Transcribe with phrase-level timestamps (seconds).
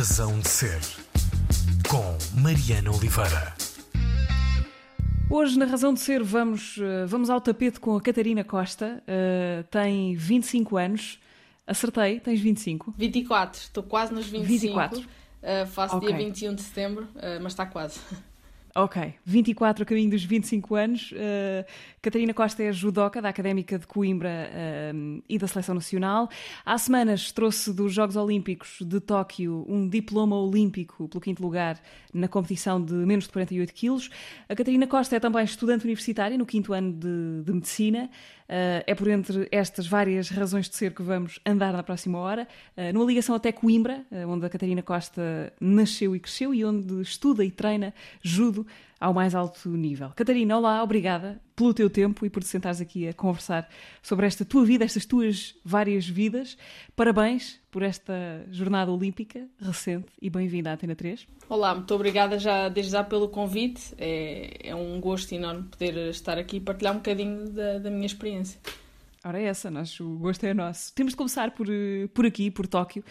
[0.00, 0.80] Razão de Ser,
[1.86, 3.54] com Mariana Oliveira.
[5.28, 9.02] Hoje, na Razão de Ser, vamos, eh, vamos ao tapete com a Catarina Costa.
[9.06, 11.20] Uh, tem 25 anos.
[11.66, 12.94] Acertei, tens 25?
[12.96, 14.48] 24, estou quase nos 25.
[14.48, 15.00] 24.
[15.00, 16.08] Uh, faço okay.
[16.08, 18.00] dia 21 de setembro, uh, mas está quase.
[18.82, 21.12] Ok, 24 a caminho dos 25 anos.
[21.12, 21.66] Uh,
[22.00, 26.30] Catarina Costa é judoca da Académica de Coimbra uh, e da Seleção Nacional.
[26.64, 31.78] Há semanas trouxe dos Jogos Olímpicos de Tóquio um diploma olímpico pelo quinto lugar
[32.10, 34.08] na competição de menos de 48 quilos.
[34.48, 38.08] A Catarina Costa é também estudante universitária no quinto ano de, de Medicina.
[38.50, 42.48] Uh, é por entre estas várias razões de ser que vamos andar na próxima hora,
[42.76, 47.00] uh, numa ligação até Coimbra, uh, onde a Catarina Costa nasceu e cresceu e onde
[47.00, 48.66] estuda e treina judo
[49.00, 50.12] ao mais alto nível.
[50.14, 53.66] Catarina, olá, obrigada pelo teu tempo e por te sentares aqui a conversar
[54.02, 56.58] sobre esta tua vida, estas tuas várias vidas.
[56.94, 61.26] Parabéns por esta jornada olímpica recente e bem-vinda à Antena 3.
[61.48, 63.94] Olá, muito obrigada já desde já pelo convite.
[63.96, 68.06] É, é um gosto enorme poder estar aqui e partilhar um bocadinho da, da minha
[68.06, 68.60] experiência.
[69.24, 70.94] Ora, é essa, nós, o gosto é nosso.
[70.94, 71.66] Temos de começar por,
[72.14, 73.04] por aqui, por Tóquio.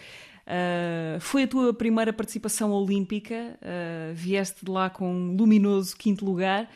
[0.50, 6.24] Uh, foi a tua primeira participação olímpica, uh, vieste de lá com um luminoso quinto
[6.24, 6.68] lugar.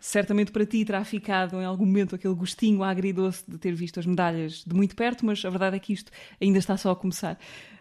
[0.00, 4.06] Certamente para ti terá ficado em algum momento aquele gostinho agridoce de ter visto as
[4.06, 7.38] medalhas de muito perto, mas a verdade é que isto ainda está só a começar.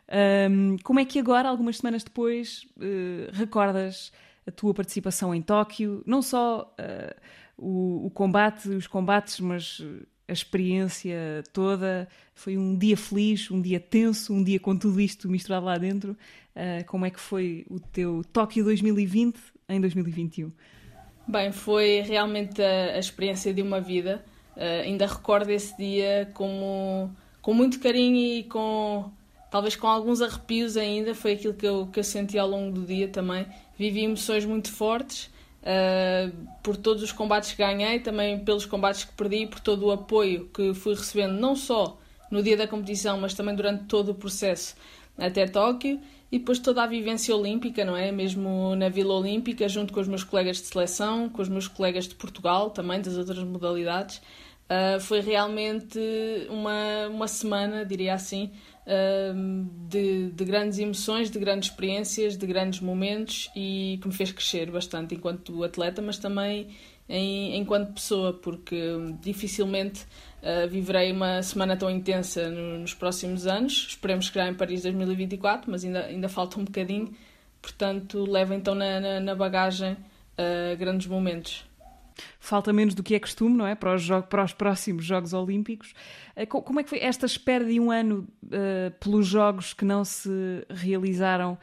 [0.09, 2.67] Uh, como é que agora, algumas semanas depois,
[3.31, 4.11] recordas
[4.45, 6.03] a tua participação em Tóquio?
[6.05, 6.75] Não só
[7.57, 9.81] o, o combate, os combates, mas
[10.27, 12.07] a experiência toda.
[12.35, 16.11] Foi um dia feliz, um dia tenso, um dia com tudo isto misturado lá dentro.
[16.55, 20.51] Uh, como é que foi o teu Tóquio 2020 em 2021?
[21.27, 24.23] Bem, foi realmente a, a experiência de uma vida.
[24.55, 29.11] Uh, ainda recordo esse dia como, com muito carinho e com
[29.49, 31.15] talvez com alguns arrepios ainda.
[31.15, 33.45] Foi aquilo que eu, que eu senti ao longo do dia também.
[33.77, 35.29] Vivi emoções muito fortes
[35.61, 39.91] uh, por todos os combates que ganhei, também pelos combates que perdi, por todo o
[39.91, 41.97] apoio que fui recebendo, não só
[42.29, 44.75] no dia da competição, mas também durante todo o processo
[45.17, 45.99] até Tóquio
[46.31, 48.11] e depois toda a vivência olímpica, não é?
[48.11, 52.07] Mesmo na Vila Olímpica, junto com os meus colegas de seleção, com os meus colegas
[52.07, 54.17] de Portugal, também das outras modalidades.
[54.17, 55.97] Uh, foi realmente
[56.49, 58.51] uma, uma semana, diria assim,
[59.89, 64.71] de, de, grandes emoções, de grandes experiências, de grandes momentos e que me fez crescer
[64.71, 66.69] bastante enquanto atleta, mas também
[67.09, 68.77] em, enquanto pessoa, porque
[69.21, 70.05] dificilmente
[70.41, 73.87] uh, viverei uma semana tão intensa nos próximos anos.
[73.89, 77.13] Esperemos que já em Paris 2024, mas ainda, ainda falta um bocadinho.
[77.61, 81.65] Portanto, leva então na, na, na bagagem uh, grandes momentos
[82.39, 83.75] falta menos do que é costume, não é?
[83.75, 85.93] Para os, para os próximos Jogos Olímpicos.
[86.35, 90.03] Eh, como é que foi esta espera de um ano uh, pelos Jogos que não
[90.03, 90.29] se
[90.69, 91.57] realizaram?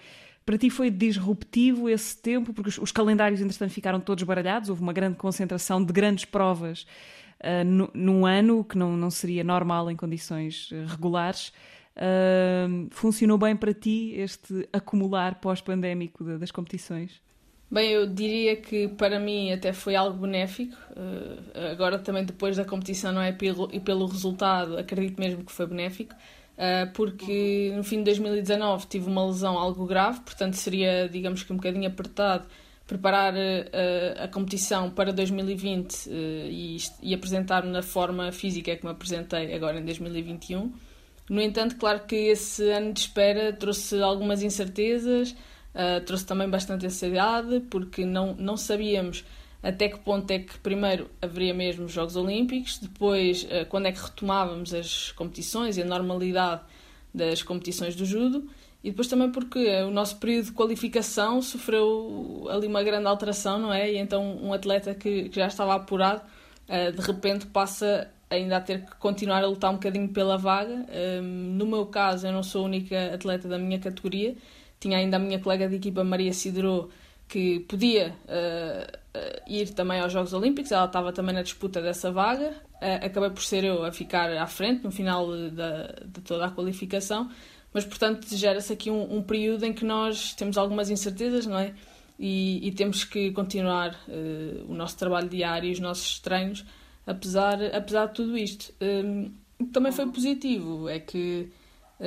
[0.45, 2.53] Para ti foi disruptivo esse tempo?
[2.53, 6.87] Porque os, os calendários, entretanto, ficaram todos baralhados, houve uma grande concentração de grandes provas
[7.41, 11.53] uh, no, num ano, que não, não seria normal em condições regulares.
[11.97, 17.24] Uh, funcionou bem para ti este acumular pós-pandémico das competições?
[17.75, 20.77] Bem, eu diria que para mim até foi algo benéfico.
[20.93, 25.51] Uh, agora também depois da competição não é pelo, e pelo resultado, acredito mesmo que
[25.51, 26.15] foi benéfico.
[26.57, 31.53] Uh, porque no fim de 2019 tive uma lesão algo grave, portanto seria, digamos que
[31.53, 32.47] um bocadinho apertado
[32.87, 39.53] preparar uh, a competição para 2020 e, e apresentar-me na forma física que me apresentei
[39.53, 40.73] agora em 2021.
[41.29, 45.35] No entanto, claro que esse ano de espera trouxe algumas incertezas,
[45.75, 49.25] Uh, trouxe também bastante ansiedade, porque não, não sabíamos
[49.65, 53.93] até que ponto é que primeiro haveria mesmo os Jogos Olímpicos, depois uh, quando é
[53.93, 56.61] que retomávamos as competições e a normalidade
[57.15, 58.47] das competições do judo,
[58.85, 63.73] e depois também porque o nosso período de qualificação sofreu ali uma grande alteração, não
[63.73, 63.91] é?
[63.91, 66.21] E então um atleta que, que já estava apurado,
[66.69, 70.87] uh, de repente passa ainda a ter que continuar a lutar um bocadinho pela vaga.
[71.23, 74.35] no meu caso, eu não sou a única atleta da minha categoria,
[74.85, 76.91] tinha ainda a minha colega de equipa Maria Cidro
[77.27, 82.13] que podia uh, uh, ir também aos Jogos Olímpicos, ela estava também na disputa dessa
[82.13, 82.51] vaga.
[82.75, 85.51] Uh, acabei por ser eu a ficar à frente no final de,
[86.07, 87.31] de toda a qualificação,
[87.73, 91.73] mas portanto gera-se aqui um, um, período em que nós temos algumas incertezas, não é?
[92.19, 93.99] E, e temos que continuar
[94.69, 96.65] o nosso trabalho diário e os nossos treinos,
[97.05, 98.73] apesar, apesar de tudo isto.
[98.81, 99.33] Um,
[99.73, 101.49] também foi positivo, é que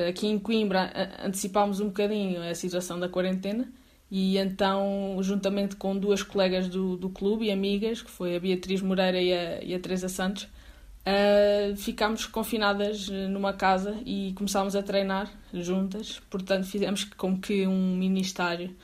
[0.08, 0.92] Aqui em Coimbra
[1.24, 3.68] antecipámos um bocadinho a situação da quarentena
[4.10, 8.80] e então, juntamente com duas colegas do, do clube e amigas, que foi a Beatriz
[8.80, 14.82] Moreira e a, e a Teresa Santos, uh, ficámos confinadas numa casa e começámos a
[14.82, 16.20] treinar juntas.
[16.30, 18.74] Portanto, fizemos como que um ministério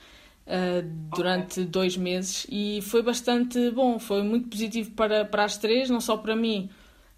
[0.45, 1.65] uh, durante okay.
[1.65, 6.17] dois meses e foi bastante bom, foi muito positivo para, para as três, não só
[6.17, 6.69] para mim,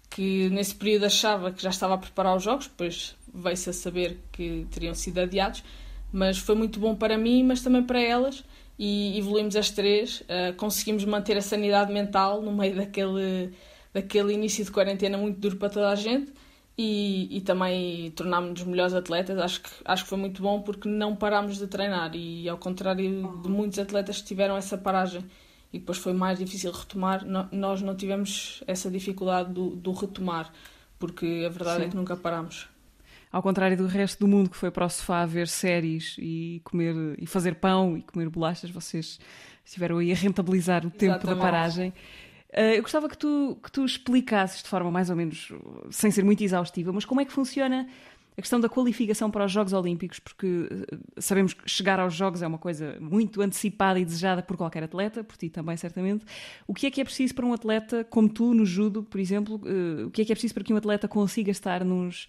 [0.08, 4.18] que nesse período achava que já estava a preparar os jogos, depois veio-se a saber
[4.32, 5.62] que teriam sido adiados,
[6.12, 8.44] mas foi muito bom para mim, mas também para elas
[8.78, 13.52] e evoluímos as três, uh, conseguimos manter a sanidade mental no meio daquele,
[13.92, 16.32] daquele início de quarentena muito duro para toda a gente
[16.76, 19.36] e, e também tornámos-nos melhores atletas.
[19.38, 23.04] Acho que, acho que foi muito bom porque não parámos de treinar e, ao contrário
[23.42, 25.24] de muitos atletas que tiveram essa paragem
[25.72, 30.52] e depois foi mais difícil retomar, no, nós não tivemos essa dificuldade do, do retomar,
[30.98, 31.86] porque a verdade é Sim.
[31.88, 32.68] é que nunca parámos.
[33.30, 36.94] Ao contrário do resto do mundo que foi para o sofá ver séries e comer
[37.18, 39.18] e fazer pão e comer bolachas, vocês
[39.64, 41.36] estiveram aí a rentabilizar o tempo Exatamente.
[41.36, 41.92] da paragem.
[42.50, 45.52] Uh, eu gostava que tu, que tu explicasses de forma mais ou menos,
[45.90, 47.86] sem ser muito exaustiva, mas como é que funciona
[48.38, 52.40] a questão da qualificação para os Jogos Olímpicos, porque eh, sabemos que chegar aos Jogos
[52.40, 56.24] é uma coisa muito antecipada e desejada por qualquer atleta, por ti também, certamente.
[56.64, 59.56] O que é que é preciso para um atleta, como tu, no judo, por exemplo,
[59.56, 62.28] uh, o que é que é preciso para que um atleta consiga estar nos,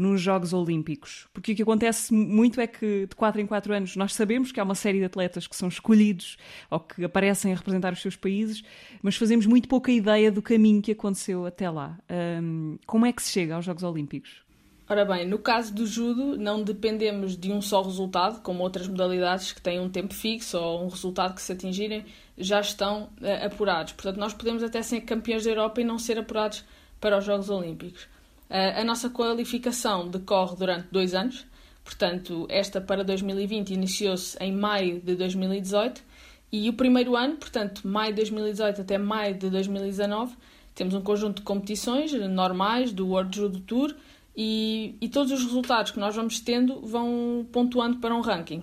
[0.00, 1.28] nos Jogos Olímpicos.
[1.32, 4.58] Porque o que acontece muito é que de 4 em 4 anos nós sabemos que
[4.58, 6.38] há uma série de atletas que são escolhidos
[6.70, 8.62] ou que aparecem a representar os seus países,
[9.02, 11.98] mas fazemos muito pouca ideia do caminho que aconteceu até lá.
[12.42, 14.42] Um, como é que se chega aos Jogos Olímpicos?
[14.88, 19.52] Ora bem, no caso do judo, não dependemos de um só resultado, como outras modalidades
[19.52, 22.04] que têm um tempo fixo ou um resultado que se atingirem
[22.36, 23.92] já estão uh, apurados.
[23.92, 26.64] Portanto, nós podemos até ser campeões da Europa e não ser apurados
[27.00, 28.08] para os Jogos Olímpicos.
[28.50, 31.46] Uh, a nossa qualificação decorre durante dois anos,
[31.84, 36.02] portanto, esta para 2020 iniciou-se em maio de 2018
[36.50, 40.34] e o primeiro ano, portanto, maio de 2018 até maio de 2019,
[40.74, 43.94] temos um conjunto de competições normais do World Judo Tour
[44.36, 48.60] e, e, todos os resultados que nós vamos tendo vão pontuando para um ranking.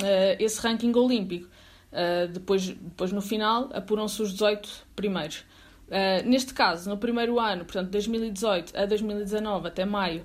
[0.00, 1.46] Uh, esse ranking olímpico,
[1.92, 5.44] uh, depois, depois no final, apuram-se os 18 primeiros.
[5.90, 10.24] Uh, neste caso, no primeiro ano, portanto, 2018 a 2019, até maio,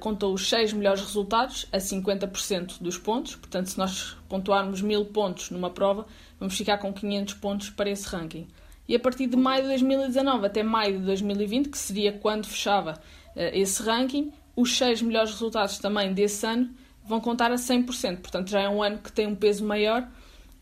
[0.00, 3.36] contou os 6 melhores resultados a 50% dos pontos.
[3.36, 6.06] Portanto, se nós pontuarmos 1000 pontos numa prova,
[6.40, 8.48] vamos ficar com 500 pontos para esse ranking.
[8.88, 12.98] E a partir de maio de 2019 até maio de 2020, que seria quando fechava
[13.36, 14.32] eh, esse ranking.
[14.56, 16.70] Os seis melhores resultados também desse ano
[17.04, 20.08] vão contar a 100%, portanto já é um ano que tem um peso maior.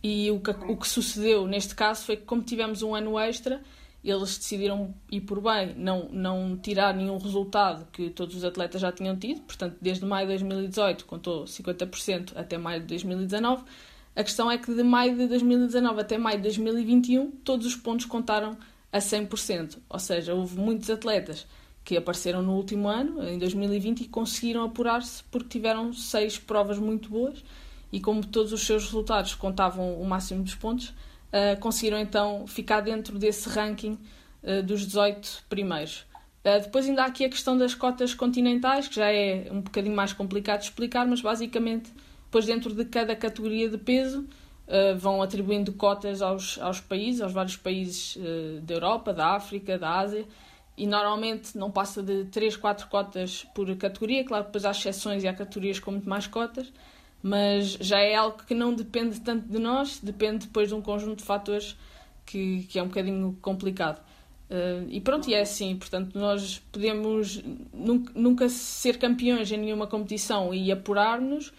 [0.03, 3.63] E o que, o que sucedeu neste caso foi que, como tivemos um ano extra,
[4.11, 8.93] eles decidiram ir por bem, não, não tirar nenhum resultado que todos os atletas já
[8.93, 13.65] tinham tido, portanto, desde maio de 2018 contou 50% até maio de 2019.
[14.15, 18.07] A questão é que de maio de 2019 até maio de 2021, todos os pontos
[18.07, 18.57] contaram
[18.93, 21.47] a 100%, ou seja, houve muitos atletas
[21.85, 27.09] que apareceram no último ano, em 2020, e conseguiram apurar-se porque tiveram seis provas muito
[27.09, 27.45] boas
[27.93, 30.93] e, como todos os seus resultados contavam o máximo dos pontos,
[31.33, 33.99] uh, conseguiram então ficar dentro desse ranking
[34.43, 36.07] uh, dos 18 primeiros.
[36.45, 39.95] Uh, depois ainda há aqui a questão das cotas continentais, que já é um bocadinho
[39.95, 41.93] mais complicado de explicar, mas basicamente,
[42.25, 44.27] depois dentro de cada categoria de peso,
[44.99, 48.19] vão atribuindo cotas aos, aos países, aos vários países
[48.63, 50.27] da Europa, da África, da Ásia,
[50.77, 54.25] e normalmente não passa de 3, 4 cotas por categoria.
[54.25, 56.73] Claro, depois há exceções e há categorias com muito mais cotas,
[57.27, 61.19] mas já é algo que não depende tanto de nós, depende depois de um conjunto
[61.19, 61.77] de fatores
[62.25, 64.01] que, que é um bocadinho complicado.
[64.49, 67.43] Uh, e pronto, e é assim, portanto, nós podemos
[67.75, 71.53] nunca, nunca ser campeões em nenhuma competição e apurar-nos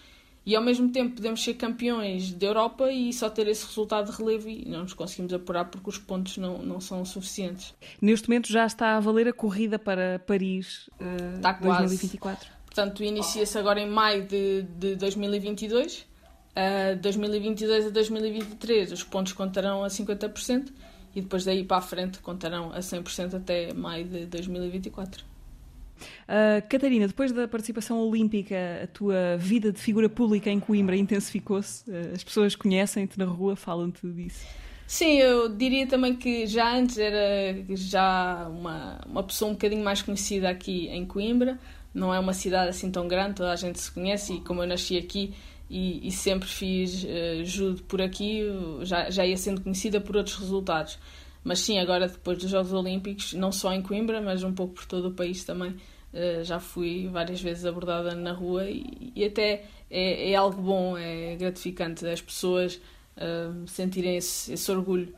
[0.45, 4.17] e ao mesmo tempo podemos ser campeões da Europa e só ter esse resultado de
[4.17, 7.75] relevo e não nos conseguimos apurar porque os pontos não, não são suficientes.
[8.01, 12.56] Neste momento já está a valer a corrida para Paris uh, está 2024?
[12.77, 16.05] Portanto, inicia-se agora em maio de, de 2022.
[16.51, 20.71] Uh, 2022 a 2023 os pontos contarão a 50%
[21.15, 25.25] e depois daí para a frente contarão a 100% até maio de 2024.
[25.25, 31.89] Uh, Catarina, depois da participação olímpica, a tua vida de figura pública em Coimbra intensificou-se?
[31.89, 34.45] Uh, as pessoas conhecem-te na rua, falam-te disso?
[34.85, 40.03] Sim, eu diria também que já antes era já uma, uma pessoa um bocadinho mais
[40.03, 41.59] conhecida aqui em Coimbra.
[41.97, 44.67] Não é uma cidade assim tão grande, toda a gente se conhece e como eu
[44.67, 45.33] nasci aqui
[45.67, 48.43] e, e sempre fiz uh, judo por aqui,
[48.83, 50.99] já, já ia sendo conhecida por outros resultados.
[51.43, 54.85] Mas sim, agora depois dos Jogos Olímpicos, não só em Coimbra, mas um pouco por
[54.85, 60.31] todo o país também, uh, já fui várias vezes abordada na rua e, até é,
[60.31, 62.79] é, algo bom, é gratificante as pessoas
[63.17, 65.11] uh, sentirem esse, esse, orgulho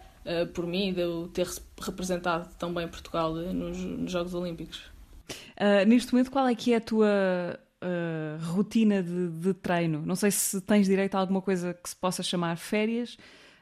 [0.53, 1.48] por mim de eu ter
[1.81, 4.99] representado tão bem Portugal nos, nos Jogos Olímpicos.
[5.60, 10.01] Uh, neste momento, qual é que é a tua uh, rotina de, de, treino?
[10.06, 13.16] Não sei se tens direito a alguma coisa que se possa chamar férias,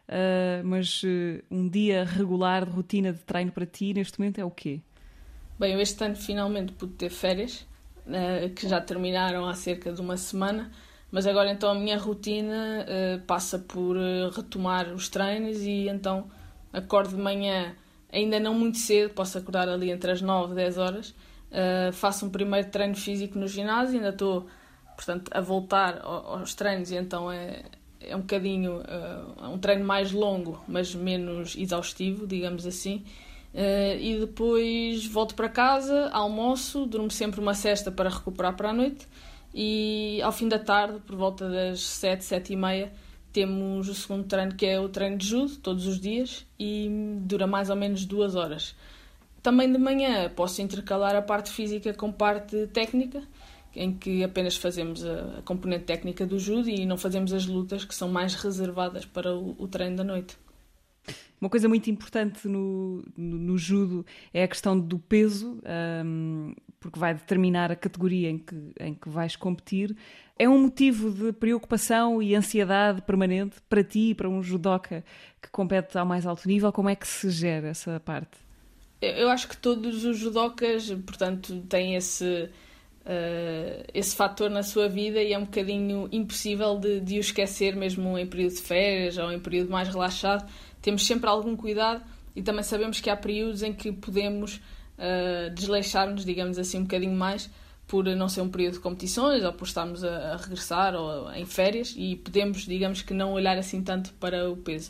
[0.08, 1.01] uh, mas
[1.50, 4.80] um dia regular de rotina de treino para ti neste momento é o quê?
[5.60, 7.66] Bem, eu este ano finalmente pude ter férias,
[8.56, 10.72] que já terminaram há cerca de uma semana,
[11.12, 12.86] mas agora então a minha rotina
[13.25, 13.98] passa por
[14.36, 16.30] retomar os treinos e então
[16.72, 17.75] acordo de manhã
[18.12, 21.16] ainda não muito cedo, posso acordar ali entre as 9 e 10 horas,
[21.51, 24.48] Uh, faço um primeiro treino físico no ginásio, ainda estou,
[24.96, 27.63] portanto, a voltar aos treinos, e então é,
[28.01, 33.04] é um bocadinho uh, um treino mais longo, mas menos exaustivo, digamos assim.
[33.54, 38.74] Uh, e depois volto para casa, almoço, durmo sempre uma cesta para recuperar para a
[38.74, 39.08] noite
[39.60, 42.92] e ao fim da tarde, por volta das 7, 7 e meia,
[43.34, 46.88] temos o segundo treino que é o treino de judo, todos os dias, e
[47.22, 48.75] dura mais ou menos duas horas.
[49.48, 53.24] Também de manhã posso intercalar a parte física com parte técnica,
[53.74, 57.96] em que apenas fazemos a, componente técnica do judo e não fazemos as lutas que
[57.96, 60.38] são mais reservadas para o, o treino da noite.
[61.39, 65.62] Uma coisa muito importante no, no, no judo é a questão do peso,
[66.06, 69.96] um, porque vai determinar a categoria em que, em que vais competir.
[70.38, 75.06] É um motivo de preocupação e ansiedade permanente para ti e para um judoca
[75.42, 76.70] que compete ao mais alto nível?
[76.74, 78.47] Como é que se gera essa parte?
[79.01, 82.50] Eu acho que todos os judocas, portanto, têm esse,
[83.06, 87.75] uh, esse fator na sua vida e é um bocadinho impossível de, de o esquecer,
[87.75, 90.50] mesmo em período de férias ou em período mais relaxado.
[90.82, 92.04] Temos sempre algum cuidado
[92.36, 94.56] e também sabemos que há períodos em que podemos
[94.98, 97.50] uh, desleixar-nos, digamos assim, um bocadinho mais
[97.88, 101.46] por não ser um período de competições ou por estarmos a, a regressar ou em
[101.46, 104.89] férias e podemos, digamos que, não olhar assim tanto para o peso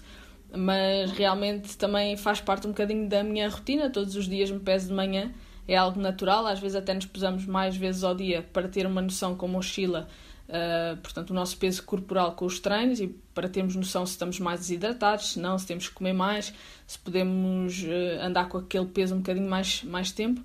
[0.55, 3.89] mas realmente também faz parte um bocadinho da minha rotina.
[3.89, 5.31] Todos os dias me peso de manhã,
[5.67, 6.45] é algo natural.
[6.45, 10.07] Às vezes até nos pesamos mais vezes ao dia para ter uma noção como oscila,
[10.47, 14.39] uh, portanto, o nosso peso corporal com os treinos e para termos noção se estamos
[14.39, 16.53] mais desidratados, se não, se temos que comer mais,
[16.85, 20.41] se podemos uh, andar com aquele peso um bocadinho mais, mais tempo.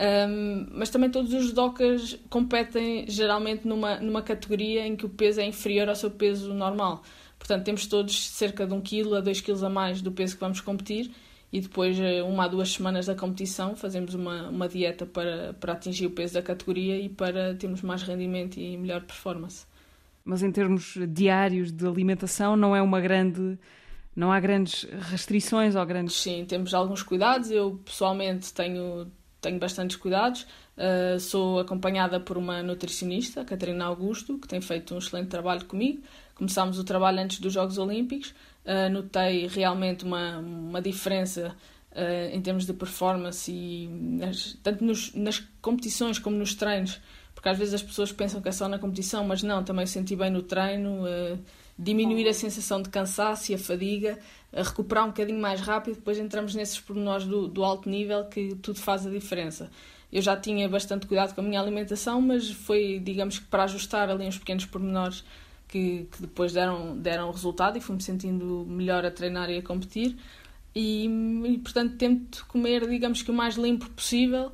[0.00, 5.40] Um, mas também todos os docas competem geralmente numa, numa categoria em que o peso
[5.40, 7.02] é inferior ao seu peso normal.
[7.50, 10.40] Portanto, temos todos cerca de 1 kg a 2 kg a mais do peso que
[10.40, 11.10] vamos competir
[11.52, 15.72] e depois, eh, uma a duas semanas da competição, fazemos uma, uma dieta para, para
[15.72, 19.66] atingir o peso da categoria e para termos mais rendimento e melhor performance.
[20.24, 23.58] Mas em termos diários de alimentação, não é uma grande.
[24.14, 26.14] Não há grandes restrições ou grandes.
[26.14, 27.50] Sim, temos alguns cuidados.
[27.50, 30.46] Eu pessoalmente tenho, tenho bastantes cuidados.
[30.76, 36.00] Uh, sou acompanhada por uma nutricionista, Catarina Augusto, que tem feito um excelente trabalho comigo
[36.40, 41.54] começámos o trabalho antes dos Jogos Olímpicos, uh, notei realmente uma, uma diferença
[41.92, 46.98] uh, em termos de performance e nas, tanto nos, nas competições como nos treinos,
[47.34, 50.16] porque às vezes as pessoas pensam que é só na competição, mas não, também senti
[50.16, 51.38] bem no treino, uh,
[51.78, 54.18] diminuir a sensação de cansaço e a fadiga,
[54.50, 58.78] recuperar um bocadinho mais rápido, depois entramos nesses pormenores do, do alto nível que tudo
[58.78, 59.70] faz a diferença.
[60.10, 64.10] Eu já tinha bastante cuidado com a minha alimentação, mas foi, digamos que para ajustar
[64.10, 65.22] ali uns pequenos pormenores
[65.70, 70.16] que, que depois deram, deram resultado e fui-me sentindo melhor a treinar e a competir.
[70.74, 74.52] E, e, portanto tento comer, digamos que o mais limpo possível,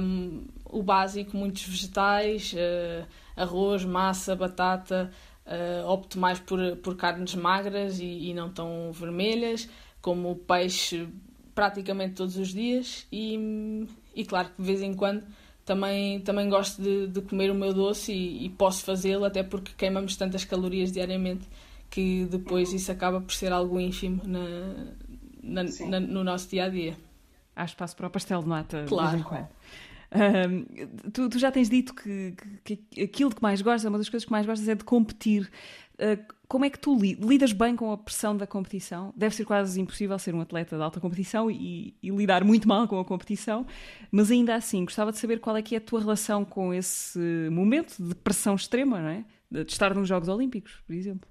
[0.00, 3.06] um, o básico, muitos vegetais, uh,
[3.36, 5.10] arroz, massa, batata,
[5.46, 9.68] uh, opto mais por, por carnes magras e, e, não tão vermelhas,
[10.00, 11.08] como peixe
[11.54, 15.22] praticamente todos os dias e, e claro que de vez em quando
[15.64, 19.72] também, também gosto de, de comer o meu doce e, e posso fazê-lo, até porque
[19.76, 21.48] queimamos tantas calorias diariamente
[21.90, 24.42] que depois isso acaba por ser algo ínfimo na,
[25.42, 26.96] na, na, no nosso dia a dia.
[27.54, 28.86] Há espaço para o pastel de nata.
[28.88, 29.48] Claro.
[30.14, 34.10] Um, tu, tu, já tens dito que, que, que, aquilo que mais gostas, uma das
[34.10, 35.50] coisas que mais gostas é de competir.
[36.02, 39.14] Uh, como é que tu lidas bem com a pressão da competição?
[39.16, 42.86] Deve ser quase impossível ser um atleta de alta competição e, e, lidar muito mal
[42.86, 43.66] com a competição,
[44.10, 47.18] mas ainda assim, gostava de saber qual é que é a tua relação com esse
[47.50, 49.24] momento de pressão extrema, não é?
[49.50, 51.26] De estar nos Jogos Olímpicos, por exemplo.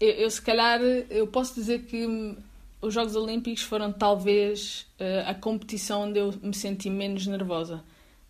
[0.00, 2.06] Eu, eu se calhar, eu posso dizer que
[2.80, 7.84] os Jogos Olímpicos foram talvez uh, a competição onde eu me senti menos nervosa.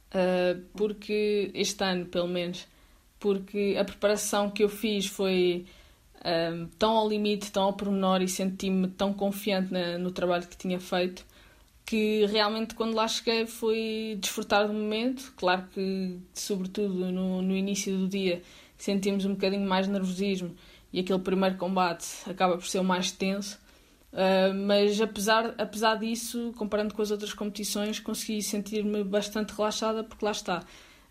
[0.08, 2.66] Uh, porque este ano, pelo menos,
[3.20, 5.66] porque a preparação que eu fiz foi
[6.25, 10.57] um, tão ao limite, tão ao pormenor e senti-me tão confiante na, no trabalho que
[10.57, 11.25] tinha feito
[11.85, 15.33] que realmente quando lá cheguei foi desfrutar do momento.
[15.37, 18.43] Claro que, sobretudo no, no início do dia,
[18.79, 20.55] sentimos um bocadinho mais nervosismo
[20.93, 23.61] e aquele primeiro combate acaba por ser o mais tenso,
[24.12, 30.23] Uh, mas apesar, apesar disso, comparando com as outras competições, consegui sentir-me bastante relaxada porque
[30.23, 30.62] lá está.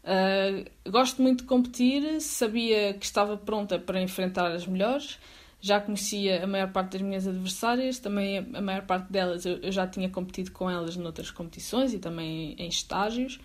[0.04, 5.20] Uh, gosto muito de competir, sabia que estava pronta para enfrentar as melhores,
[5.60, 9.72] já conhecia a maior parte das minhas adversárias, também a maior parte delas eu, eu
[9.72, 13.40] já tinha competido com elas noutras competições e também em estágios.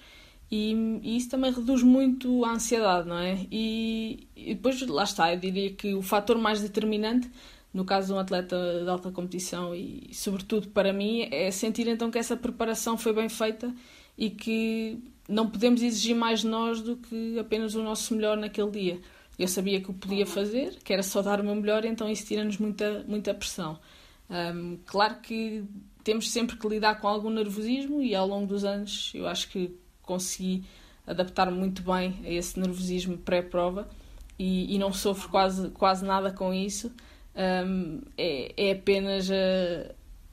[0.50, 0.72] E,
[1.02, 3.46] e, isso também reduz muito a ansiedade, não é?
[3.50, 7.28] E, e, depois, lá está, eu diria que o fator mais determinante
[7.76, 12.10] no caso de um atleta de alta competição e, sobretudo para mim, é sentir então
[12.10, 13.70] que essa preparação foi bem feita
[14.16, 18.70] e que não podemos exigir mais de nós do que apenas o nosso melhor naquele
[18.70, 19.00] dia.
[19.38, 22.26] Eu sabia que o podia fazer, que era só dar o meu melhor, então isso
[22.26, 23.78] tira-nos muita, muita pressão.
[24.30, 25.64] Um, claro que
[26.02, 29.76] temos sempre que lidar com algum nervosismo e ao longo dos anos eu acho que
[30.02, 30.64] consegui
[31.06, 33.88] adaptar muito bem a esse nervosismo pré-prova
[34.38, 36.92] e, e, não sofro quase, quase nada com isso
[37.36, 39.34] um, é, é apenas a,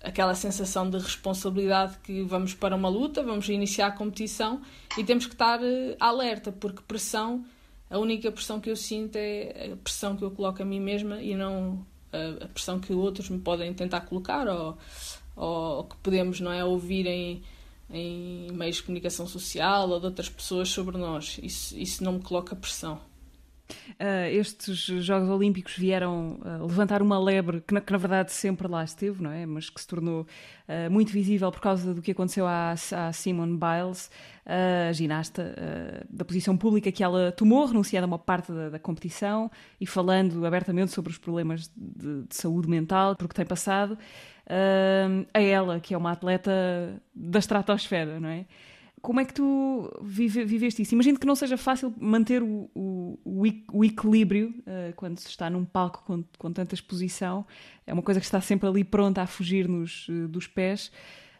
[0.04, 4.62] aquela sensação de responsabilidade que vamos para uma luta, vamos iniciar a competição
[4.98, 7.46] e temos que estar uh, alerta, porque pressão,
[7.90, 11.22] a única pressão que eu sinto é a pressão que eu coloco a mim mesma
[11.22, 14.78] e não a, a pressão que outros me podem tentar colocar ou,
[15.38, 17.42] ou que podemos não é, ouvir em,
[17.90, 21.40] em meios de comunicação social ou de outras pessoas sobre nós.
[21.42, 23.00] Isso, isso não me coloca pressão.
[23.70, 28.68] Uh, estes Jogos Olímpicos vieram uh, levantar uma lebre que na, que na, verdade sempre
[28.68, 29.46] lá esteve, não é?
[29.46, 33.58] Mas que se tornou uh, muito visível por causa do que aconteceu à, à Simone
[33.58, 34.10] Biles,
[34.46, 35.56] a ginasta,
[36.10, 40.46] da posição pública que ela tomou, renunciando a uma parte da, da competição e falando
[40.46, 43.98] abertamente sobre os problemas de, de saúde mental, por que tem passado,
[45.34, 46.52] a ela, que é uma atleta
[47.16, 48.46] da estratosfera, não é?
[49.04, 50.94] Como é que tu vive, viveste isso?
[50.94, 53.20] Imagino que não seja fácil manter o, o,
[53.74, 57.46] o equilíbrio uh, quando se está num palco com, com, tanta exposição.
[57.86, 60.90] É uma coisa que está sempre ali pronta a fugir-nos uh, dos pés.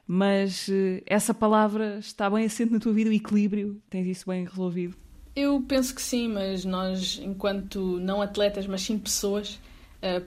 [0.06, 3.82] Mas uh, essa palavra está bem assente na tua vida, o equilíbrio?
[3.90, 4.98] Tens isso bem resolvido?
[5.34, 9.58] Eu penso que sim, mas nós, enquanto não atletas, mas sim pessoas,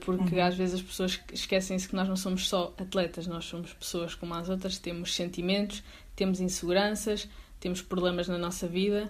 [0.01, 0.45] porque uhum.
[0.45, 4.33] às vezes as pessoas esquecem-se que nós não somos só atletas, nós somos pessoas como
[4.33, 5.81] as outras, temos sentimentos,
[6.17, 9.09] temos inseguranças, temos problemas na nossa vida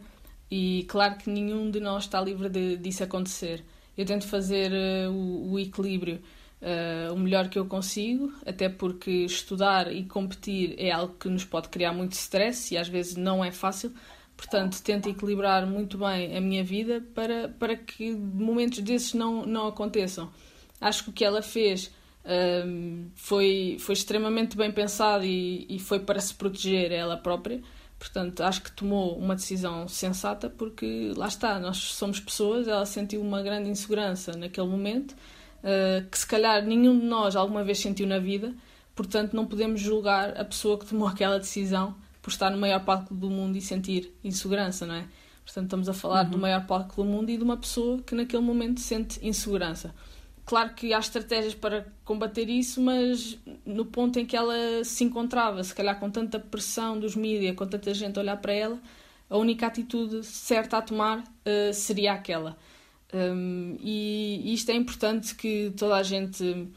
[0.51, 3.63] e claro que nenhum de nós está livre de, disso acontecer.
[3.97, 6.21] Eu tento fazer uh, o, o, equilíbrio
[6.61, 11.45] uh, o melhor que eu consigo, até porque estudar e competir é algo que nos
[11.45, 13.91] pode criar muito stress e às vezes não é fácil.
[14.35, 19.67] Portanto, tento equilibrar muito bem a minha vida para, para que momentos desses não, não
[19.67, 20.29] aconteçam.
[20.79, 21.89] Acho que o que ela fez
[22.27, 27.61] um, foi, foi extremamente bem pensado e, e foi para se proteger ela própria.
[27.97, 33.21] Portanto, acho que tomou uma decisão sensata porque lá está, nós somos pessoas, ela sentiu
[33.21, 38.05] uma grande insegurança naquele momento, uh, que se calhar nenhum de nós alguma vez sentiu
[38.05, 38.53] na vida,
[38.95, 43.15] portanto não podemos julgar a pessoa que tomou aquela decisão por estar no maior palco
[43.15, 45.05] do mundo e sentir insegurança, não é?
[45.43, 46.31] Portanto, estamos a falar uhum.
[46.31, 49.95] do maior palco do mundo e de uma pessoa que naquele momento sente insegurança.
[50.47, 55.61] Claro que há estratégias para combater isso, mas no ponto em que ela se encontrava,
[55.61, 58.81] se calhar com tanta pressão dos mídias, com tanta gente a olhar para ela,
[59.29, 62.57] a única atitude certa a tomar uh, seria aquela.
[63.13, 66.69] Um, e, isto é importante que toda a gente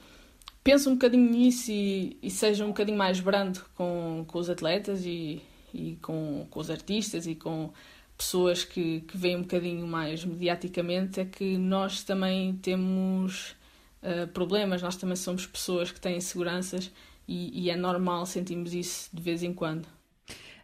[0.64, 5.06] pense um bocadinho nisso e, e seja um bocadinho mais brando com, com os atletas
[5.06, 5.40] e,
[5.72, 7.72] e com, com os artistas e com
[8.18, 13.60] pessoas que, que veem um bocadinho mais mediaticamente, é que nós também temos
[14.03, 16.91] uh, problemas, nós também somos pessoas que têm inseguranças
[17.27, 19.87] e, e é normal sentirmos isso de vez em quando.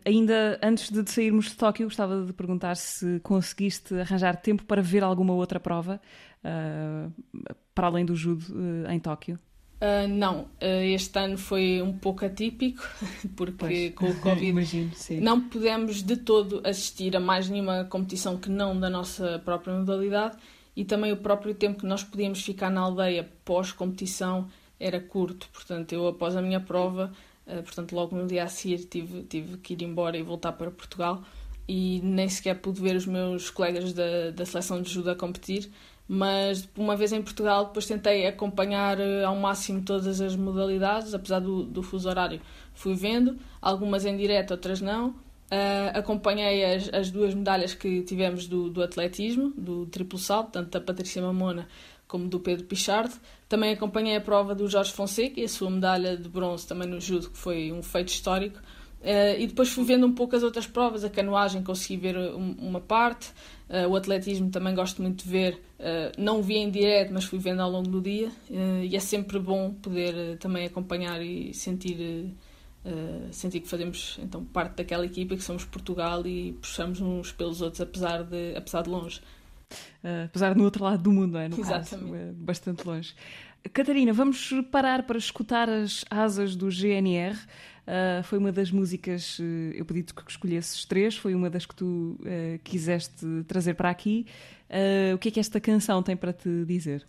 [0.04, 5.02] Ainda antes de sairmos de Tóquio, gostava de perguntar se conseguiste arranjar tempo para ver
[5.02, 6.00] alguma outra prova
[6.44, 7.12] uh,
[7.74, 9.38] para além do judo uh, em Tóquio.
[9.76, 12.82] Uh, não, uh, este ano foi um pouco atípico,
[13.36, 13.94] porque pois.
[13.94, 18.78] com o Covid Imagino, não pudemos de todo assistir a mais nenhuma competição que não
[18.78, 20.38] da nossa própria modalidade
[20.76, 24.46] e também o próprio tempo que nós podíamos ficar na aldeia pós-competição
[24.78, 25.48] era curto.
[25.52, 27.10] Portanto, eu após a minha prova,
[27.46, 30.70] uh, portanto, logo no dia a seguir tive, tive que ir embora e voltar para
[30.70, 31.22] Portugal
[31.66, 35.70] e nem sequer pude ver os meus colegas da, da seleção de judo a competir,
[36.06, 41.40] mas uma vez em Portugal depois tentei acompanhar uh, ao máximo todas as modalidades, apesar
[41.40, 42.40] do, do fuso horário.
[42.74, 45.14] Fui vendo, algumas em direto, outras não,
[45.46, 50.70] Uh, acompanhei as, as, duas medalhas que tivemos do, do, atletismo, do triplo salto, tanto
[50.70, 51.68] da Patrícia Mamona
[52.08, 53.14] como do Pedro Pichard.
[53.48, 57.00] Também acompanhei a prova do Jorge Fonseca e a sua medalha de bronze também no
[57.00, 58.58] judo, que foi um feito histórico.
[59.00, 62.56] Uh, e depois fui vendo um pouco as outras provas, a canoagem consegui ver um,
[62.58, 63.30] uma parte,
[63.68, 67.38] uh, o atletismo também gosto muito de ver, uh, não vi em direto, mas fui
[67.38, 68.32] vendo ao longo do dia
[68.82, 72.34] e é sempre bom poder também acompanhar e sentir,
[73.32, 77.80] sentir que fazemos então parte daquela equipa, que somos Portugal e puxamos uns pelos outros
[77.80, 79.20] apesar de, apesar de longe.
[80.24, 81.48] apesar de no outro lado do mundo, é?
[81.48, 82.12] No Exatamente.
[82.12, 83.14] Caso, bastante longe.
[83.72, 87.36] Catarina, vamos parar para escutar as asas do GNR.
[87.86, 89.42] Uh, foi uma das músicas, uh,
[89.74, 94.26] eu pedi-te que escolhesses três, foi uma das que tu uh, quiseste trazer para aqui.
[95.14, 97.06] o que é que esta canção tem para te dizer?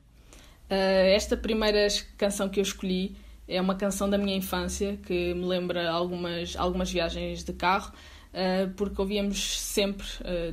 [0.70, 1.88] esta primeira
[2.18, 3.16] canção que eu escolhi
[3.48, 7.94] é uma canção da minha infância que me lembra algumas, algumas viagens de carro.
[8.76, 10.06] porque ouvíamos sempre,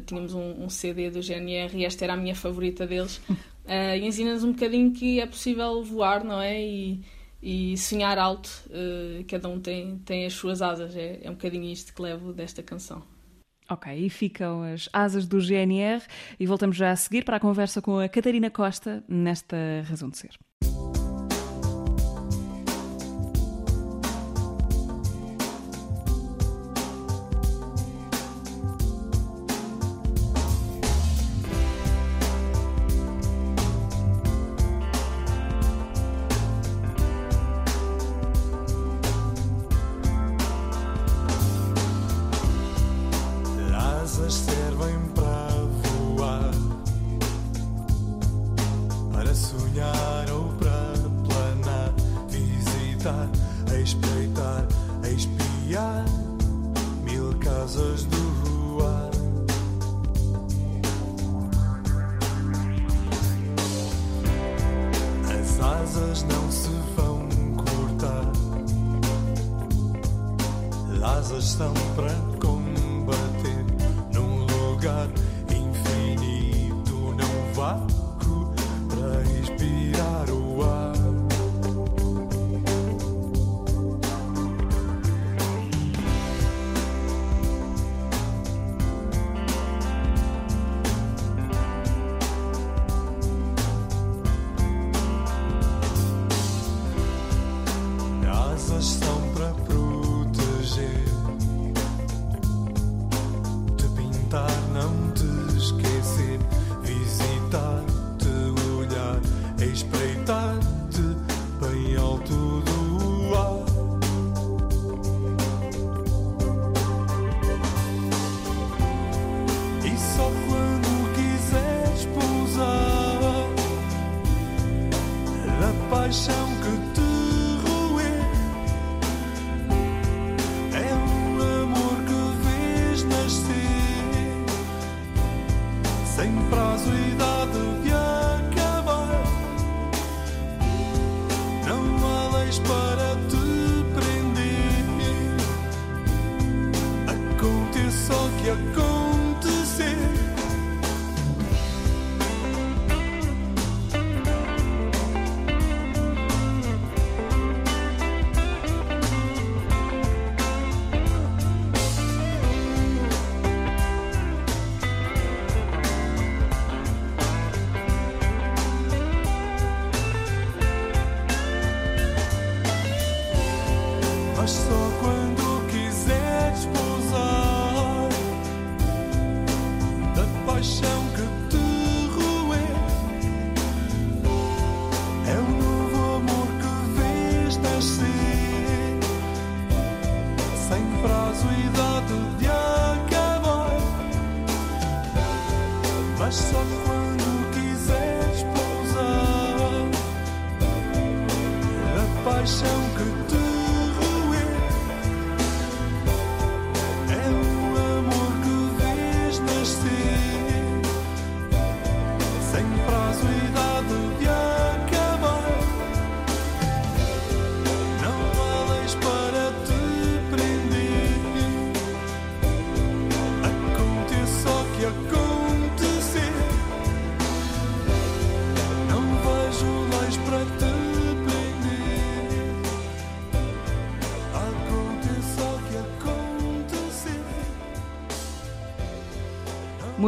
[0.07, 3.20] tínhamos um, um, CD do GNR e esta era a minha favorita deles.
[3.66, 6.62] e ensina-nos um bocadinho que é possível voar, não é?
[6.62, 7.00] E,
[7.44, 10.96] e sonhar alto, uh, cada um tem, tem as suas asas.
[10.96, 13.02] É, é um bocadinho isto que levo desta canção.
[13.68, 16.02] Ok, e ficam as asas do GNR
[16.40, 20.18] e voltamos já a seguir para a conversa com a Catarina Costa nesta Razão de
[20.18, 20.30] Ser.
[66.14, 68.33] cordas não se vão cortar,
[71.16, 71.74] asas estão.
[71.96, 72.04] para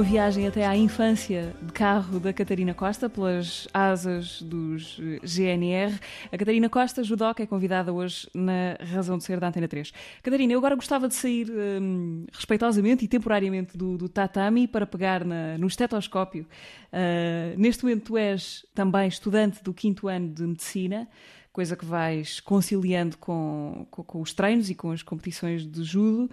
[0.07, 5.99] viagem até à infância de carro da Catarina Costa, pelas asas dos GNR.
[6.31, 9.93] A Catarina Costa, judoca, é convidada hoje na Razão de Ser da Antena 3.
[10.23, 15.25] Catarina, eu agora gostava de sair hum, respeitosamente e temporariamente do, do tatami para pegar
[15.25, 16.47] na, no estetoscópio.
[16.93, 21.09] Uh, neste momento tu és também estudante do quinto ano de Medicina,
[21.53, 26.31] coisa que vais conciliando com, com, com os treinos e com as competições de judo.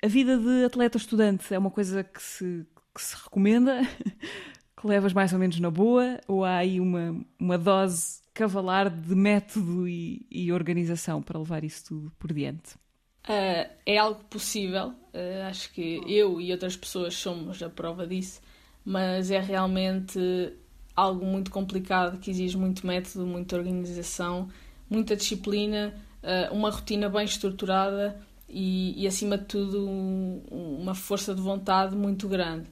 [0.00, 2.64] A vida de atleta estudante é uma coisa que se,
[3.00, 3.80] que se recomenda,
[4.78, 9.14] que levas mais ou menos na boa, ou há aí uma, uma dose cavalar de
[9.14, 12.74] método e, e organização para levar isso tudo por diante?
[13.24, 18.40] Uh, é algo possível, uh, acho que eu e outras pessoas somos a prova disso,
[18.84, 20.52] mas é realmente
[20.94, 24.48] algo muito complicado que exige muito método, muita organização,
[24.88, 30.42] muita disciplina, uh, uma rotina bem estruturada e, e acima de tudo, um,
[30.80, 32.68] uma força de vontade muito grande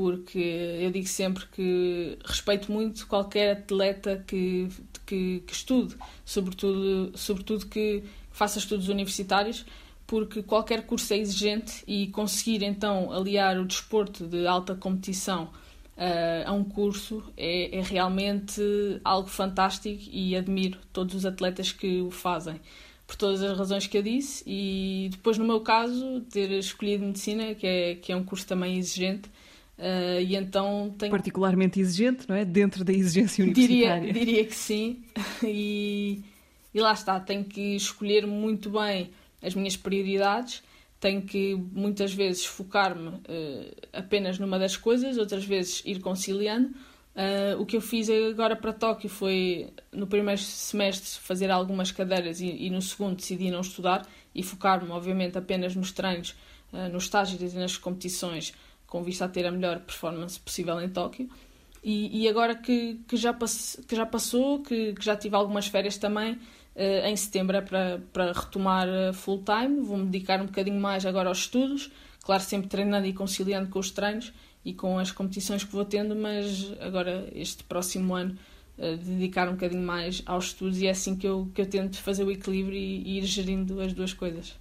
[0.00, 0.38] porque
[0.80, 4.66] eu digo sempre que respeito muito qualquer atleta que,
[5.04, 9.62] que, que estude, sobretudo, sobretudo que faça estudos universitários,
[10.06, 15.50] porque qualquer curso é exigente e conseguir então aliar o desporto de alta competição
[15.98, 18.62] uh, a um curso é, é, realmente
[19.04, 22.58] algo fantástico e admiro todos os atletas que o fazem.
[23.06, 27.54] Por todas as razões que eu disse, e depois, no meu caso, ter escolhido medicina,
[27.54, 29.28] que é, que é um curso também exigente,
[29.80, 31.10] Uh, e então tenho...
[31.10, 32.44] Particularmente exigente, não é?
[32.44, 34.12] Dentro da exigência universitária.
[34.12, 35.02] Diria, diria que sim.
[35.42, 36.22] E,
[36.74, 39.10] e lá está, tenho que escolher muito bem
[39.42, 40.62] as minhas prioridades,
[41.00, 46.68] tenho que muitas vezes focar-me uh, apenas numa das coisas, outras vezes ir conciliando.
[46.68, 52.38] Uh, o que eu fiz agora para Tóquio foi, no primeiro semestre, fazer algumas cadeiras
[52.42, 56.36] e, e no segundo decidi não estudar e focar-me, obviamente, apenas nos treinos,
[56.92, 58.54] nos estágios e nas competições
[58.90, 61.30] com vista a ter a melhor performance possível em Tóquio.
[61.82, 65.68] E, e agora que, que, já pass, que já passou, que, que já tive algumas
[65.68, 69.80] férias também, uh, em setembro é para, para retomar uh, full time.
[69.80, 71.90] Vou-me dedicar um bocadinho mais agora aos estudos,
[72.22, 76.14] claro, sempre treinando e conciliando com os treinos e com as competições que vou tendo,
[76.14, 78.36] mas agora este próximo ano
[78.76, 81.96] uh, dedicar um bocadinho mais aos estudos e é assim que eu, que eu tento
[81.96, 84.58] fazer o equilíbrio e, e ir gerindo as duas coisas.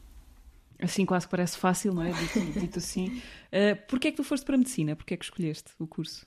[0.81, 2.11] Assim quase que parece fácil, não é?
[2.11, 3.21] Dito, dito assim.
[3.51, 4.95] Uh, Porquê é que tu foste para a medicina?
[4.95, 6.25] Porquê é que escolheste o curso?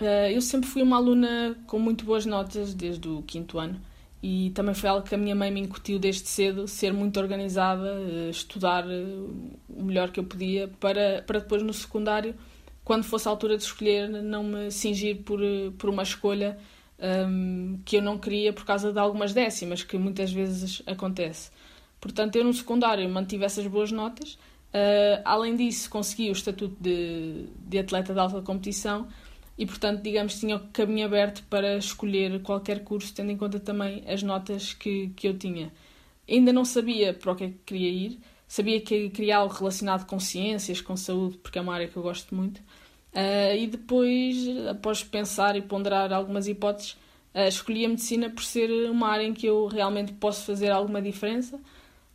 [0.00, 3.80] Uh, eu sempre fui uma aluna com muito boas notas desde o quinto ano
[4.22, 7.94] e também foi algo que a minha mãe me incutiu desde cedo, ser muito organizada,
[7.94, 12.34] uh, estudar o melhor que eu podia para, para depois no secundário,
[12.84, 15.40] quando fosse a altura de escolher, não me cingir por,
[15.78, 16.58] por uma escolha
[16.98, 21.50] um, que eu não queria por causa de algumas décimas, que muitas vezes acontece.
[22.04, 24.34] Portanto, eu no secundário mantive essas boas notas.
[24.34, 29.08] Uh, além disso, consegui o estatuto de, de atleta de alta competição
[29.56, 34.04] e, portanto, digamos, tinha o caminho aberto para escolher qualquer curso, tendo em conta também
[34.06, 35.72] as notas que, que eu tinha.
[36.28, 40.04] Ainda não sabia para o que é que queria ir, sabia que queria algo relacionado
[40.04, 42.58] com ciências, com saúde, porque é uma área que eu gosto muito.
[43.14, 44.36] Uh, e depois,
[44.68, 46.98] após pensar e ponderar algumas hipóteses,
[47.34, 51.00] uh, escolhi a medicina por ser uma área em que eu realmente posso fazer alguma
[51.00, 51.58] diferença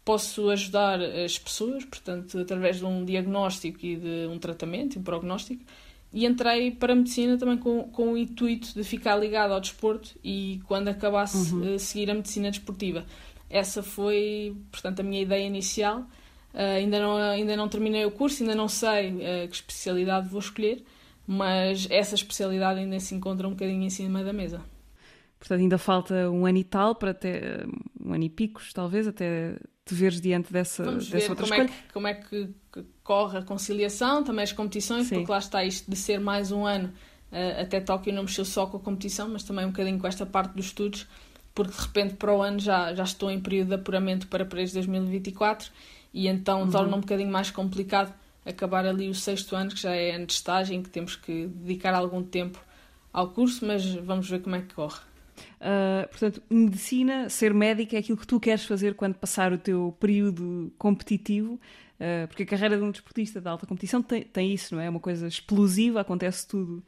[0.09, 5.63] posso ajudar as pessoas, portanto, através de um diagnóstico e de um tratamento, um prognóstico,
[6.11, 10.17] e entrei para a medicina também com, com o intuito de ficar ligado ao desporto
[10.23, 11.75] e quando acabasse uhum.
[11.75, 13.05] uh, seguir a medicina desportiva.
[13.51, 15.99] Essa foi, portanto, a minha ideia inicial.
[16.55, 20.39] Uh, ainda, não, ainda não terminei o curso, ainda não sei uh, que especialidade vou
[20.39, 20.83] escolher,
[21.27, 24.59] mas essa especialidade ainda se encontra um bocadinho em cima da mesa.
[25.37, 27.63] Portanto, ainda falta um ano e tal para até
[28.03, 29.55] um ano e picos, talvez, até
[29.89, 31.77] te veres diante dessa, Vamos dessa ver outra como escolha.
[31.77, 32.49] É que, como é que,
[33.03, 35.15] corre a conciliação, também as competições, Sim.
[35.15, 36.93] porque lá está isto de ser mais um ano
[37.31, 40.25] uh, até Tóquio não mexeu só com a competição, mas também um bocadinho com esta
[40.25, 41.07] parte dos estudos,
[41.55, 44.71] porque de repente para o ano já, já estou em período de apuramento para Paris
[44.73, 45.71] 2024
[46.13, 46.69] e então uhum.
[46.69, 48.13] torna um bocadinho mais complicado
[48.45, 51.47] acabar ali o sexto ano, que já é ano de estágio, em que temos que
[51.47, 52.59] dedicar algum tempo
[53.11, 54.99] ao curso, mas vamos ver como é que corre.
[55.59, 59.95] Uh, portanto, medicina, ser médica é aquilo que tu queres fazer quando passar o teu
[59.99, 64.75] período competitivo, uh, porque a carreira de um desportista de alta competição tem, tem isso,
[64.75, 64.85] não é?
[64.85, 66.83] É uma coisa explosiva, acontece tudo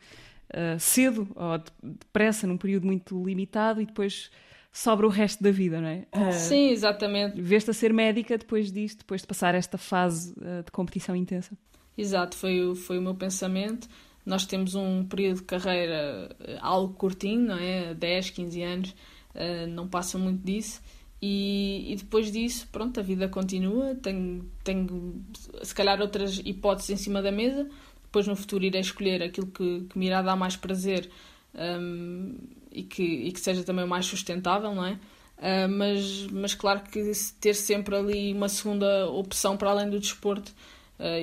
[0.50, 4.32] uh, cedo ou depressa, num período muito limitado e depois
[4.72, 6.06] sobra o resto da vida, não é?
[6.32, 7.42] Sim, exatamente.
[7.42, 11.58] Veste a ser médica depois disto, depois de passar esta fase de competição intensa.
[11.98, 13.90] Exato, foi, foi o meu pensamento.
[14.26, 17.94] Nós temos um período de carreira eh, algo curtinho, não é?
[17.94, 18.96] 10, 15 anos,
[19.34, 20.82] eh, não passa muito disso.
[21.22, 23.96] E, e, depois disso, pronto, a vida continua.
[23.96, 25.24] Tenho, tenho
[25.62, 27.70] se calhar outras hipóteses em cima da mesa,
[28.04, 31.10] depois no futuro irei escolher aquilo que, que me irá dar mais prazer
[31.56, 32.36] um,
[32.72, 35.00] e, que, e que seja também mais sustentável, não é?
[35.38, 40.54] Uh, mas, mas claro que ter sempre ali uma segunda opção para além do desporto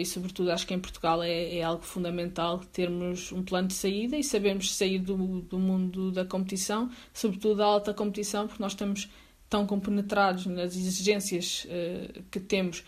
[0.00, 4.16] e sobretudo acho que em Portugal é, é, algo fundamental termos um plano de saída
[4.16, 9.08] e sabermos sair do, do mundo da competição, sobretudo da alta competição, porque nós estamos
[9.48, 12.84] tão compenetrados nas exigências uh, que temos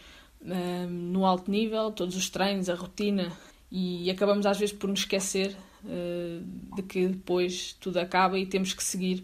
[0.88, 3.30] no alto nível, todos os treinos, a rotina,
[3.70, 5.54] e acabamos às vezes por nos esquecer
[6.74, 9.22] de que depois tudo acaba e temos que seguir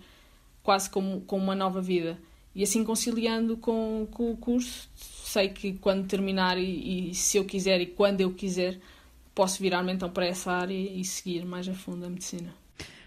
[0.63, 2.19] quase como, como uma nova vida.
[2.55, 4.89] E assim conciliando com, com o curso,
[5.37, 8.79] sei que quando terminar e, e, se eu quiser e quando eu quiser,
[9.35, 12.55] posso virar-me então para essa área e seguir mais a fundo a medicina.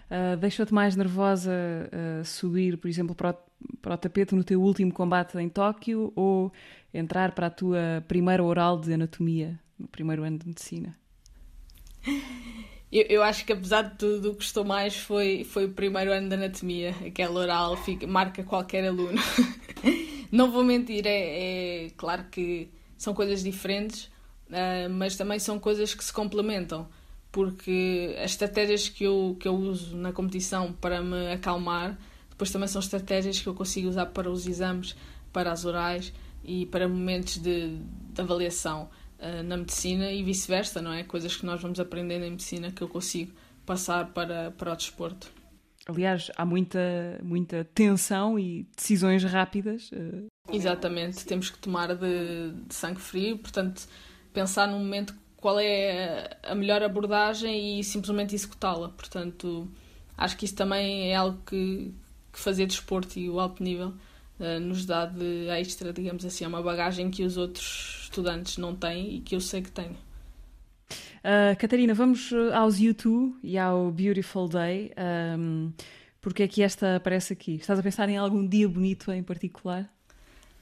[0.08, 4.62] Uh, Deixa-te mais nervosa uh, subir, por exemplo, para o, para o tapete no teu
[4.62, 6.52] último combate em Tóquio ou
[6.94, 10.96] entrar para a tua primeira oral de anatomia no primeiro ano de medicina?
[12.92, 16.12] Eu, eu, acho que apesar de tudo, o que gostou mais foi, foi o primeiro
[16.12, 16.94] ano de anatomia.
[17.06, 19.20] Aquela oral fica, marca qualquer aluno.
[20.30, 24.04] Não vou mentir, é, é, claro que são coisas diferentes,
[24.48, 26.88] uh, mas também são coisas que se complementam.
[27.32, 32.68] Porque as estratégias que eu, que eu uso na competição para me acalmar, depois também
[32.68, 34.96] são estratégias que eu consigo usar para os exames,
[35.32, 36.12] para as orais
[36.44, 37.76] e para momentos de,
[38.12, 38.88] de avaliação.
[39.20, 41.04] Eh, na medicina e vice-versa, não é?
[41.04, 43.32] Coisas que nós vamos aprendendo em medicina que eu consigo
[43.66, 45.30] passar para, para o desporto.
[45.90, 46.80] Aliás, há muita,
[47.22, 49.90] muita tensão e decisões rápidas.
[49.92, 50.26] Uh...
[50.52, 53.86] Exatamente, temos que tomar de, de, sangue frio, portanto,
[54.32, 58.88] pensar no momento qual é a melhor abordagem e simplesmente executá-la.
[58.90, 59.68] Portanto,
[60.16, 61.92] acho que isso também é algo que,
[62.32, 63.94] que fazer desporto e o alto nível
[64.38, 68.74] uh, nos dá de extra, digamos assim, é uma bagagem que os outros estudantes não
[68.74, 69.96] têm e que eu sei que tenho.
[70.90, 74.92] Uh, Catarina, vamos uh, aos U2 e ao Beautiful Day.
[75.38, 75.72] Um,
[76.20, 77.56] porque é que esta aparece aqui?
[77.56, 79.90] Estás a pensar em algum dia bonito em particular?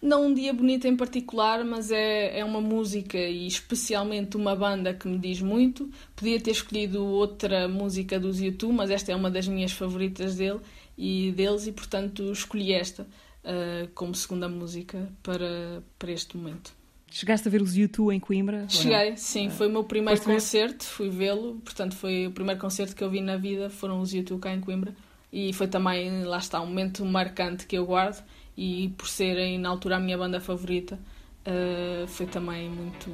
[0.01, 4.95] Não um dia bonito em particular, mas é, é uma música e especialmente uma banda
[4.95, 5.91] que me diz muito.
[6.15, 10.61] Podia ter escolhido outra música dos YouTube, mas esta é uma das minhas favoritas dele
[10.97, 16.78] e deles e portanto escolhi esta uh, como segunda música para, para este momento.
[17.11, 18.67] Chegaste a ver os YouTube em Coimbra?
[18.69, 23.03] Cheguei, sim, foi o meu primeiro concerto, fui vê-lo, portanto foi o primeiro concerto que
[23.03, 24.95] eu vi na vida, foram os YouTube cá em Coimbra
[25.33, 28.23] e foi também, lá está, um momento marcante que eu guardo
[28.57, 30.99] e por serem na altura a minha banda favorita,
[31.47, 33.09] uh, foi também muito,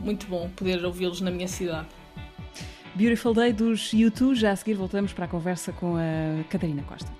[0.00, 1.88] muito bom poder ouvi-los na minha cidade.
[2.94, 7.10] Beautiful Day dos YouTube, já a seguir voltamos para a conversa com a Catarina Costa.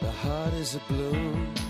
[0.00, 1.69] The heart is a blue.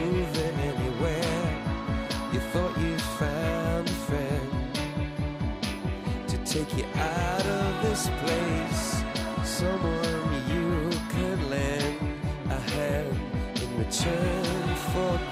[8.01, 9.03] this place.
[9.43, 11.99] Someone you could lend
[12.49, 13.19] a hand
[13.61, 15.30] in return for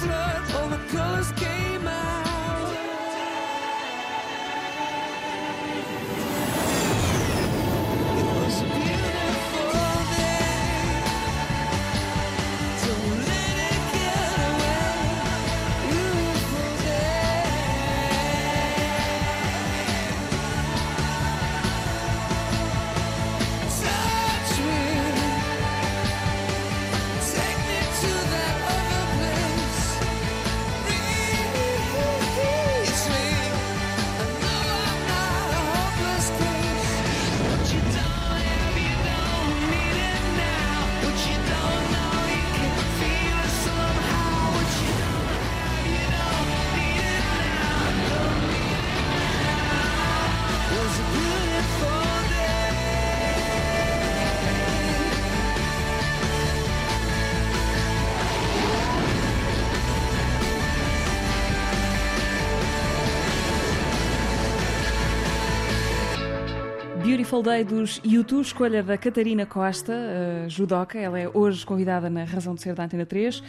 [0.00, 0.39] flood,
[67.38, 70.98] Day dos YouTube, escolha da Catarina Costa, uh, judoca.
[70.98, 73.38] Ela é hoje convidada na Razão de Ser da Antena 3.
[73.38, 73.44] Uh,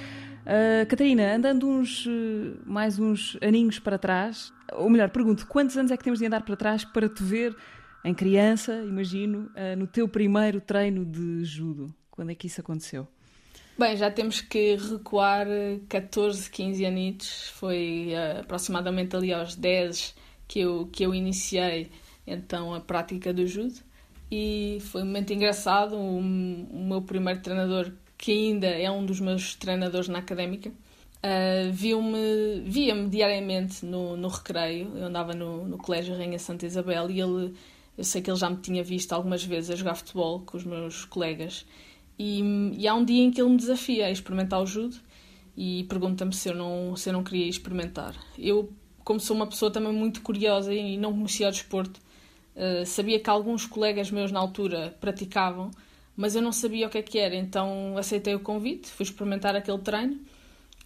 [0.88, 2.10] Catarina, andando uns, uh,
[2.64, 6.44] mais uns aninhos para trás, ou melhor, pergunto, quantos anos é que temos de andar
[6.44, 7.56] para trás para te ver
[8.06, 11.94] em criança, imagino, uh, no teu primeiro treino de judo?
[12.12, 13.08] Quando é que isso aconteceu?
[13.78, 17.50] Bem, já temos que recuar eh, 14, 15 anitos.
[17.56, 20.14] Foi eh, aproximadamente ali aos 10
[20.48, 21.90] que eu, que eu iniciei
[22.26, 23.76] então a prática do judo.
[24.32, 25.96] E foi um momento engraçado.
[25.96, 31.72] O, o meu primeiro treinador, que ainda é um dos meus treinadores na académica, uh,
[31.72, 34.92] viu-me, via-me diariamente no, no recreio.
[34.96, 37.54] Eu andava no, no Colégio Rainha Santa Isabel e ele,
[37.98, 40.64] eu sei que ele já me tinha visto algumas vezes a jogar futebol com os
[40.64, 41.66] meus colegas.
[42.18, 42.42] E,
[42.78, 44.96] e há um dia em que ele me desafia a experimentar o judo
[45.58, 48.16] e pergunta-me se eu não se eu não queria experimentar.
[48.38, 48.72] Eu,
[49.04, 52.00] como sou uma pessoa também muito curiosa e não conhecia o desporto,
[52.56, 55.72] uh, sabia que alguns colegas meus na altura praticavam,
[56.16, 59.56] mas eu não sabia o que é que era, então aceitei o convite, fui experimentar
[59.56, 60.20] aquele treino.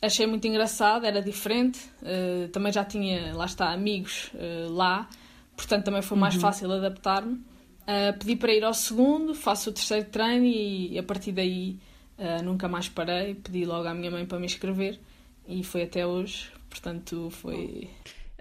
[0.02, 5.10] Achei muito engraçado, era diferente, uh, também já tinha, lá está, amigos uh, lá,
[5.56, 6.42] portanto também foi mais uhum.
[6.42, 7.44] fácil adaptar-me.
[8.18, 11.78] Pedi para ir ao segundo, faço o terceiro treino e a partir daí
[12.44, 13.36] nunca mais parei.
[13.36, 15.00] Pedi logo à minha mãe para me inscrever
[15.48, 16.50] e foi até hoje.
[16.68, 17.88] Portanto, foi.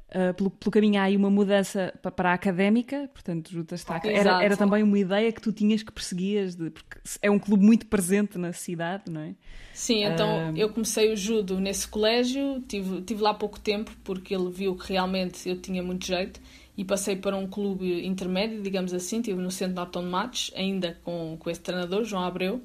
[0.09, 4.45] Uh, pelo, pelo, caminho há aí uma mudança para a académica, portanto, Juta está era,
[4.45, 7.87] era também uma ideia que tu tinhas que perseguias, de, porque é um clube muito
[7.87, 9.35] presente na cidade, não é?
[9.73, 10.57] Sim, então uh...
[10.57, 14.93] eu comecei o judo nesse colégio, tive, tive lá pouco tempo, porque ele viu que
[14.93, 16.41] realmente eu tinha muito jeito
[16.77, 20.99] e passei para um clube intermédio, digamos assim, estive no centro de Norton Matos, ainda
[21.05, 22.63] com, com esse treinador, João Abreu.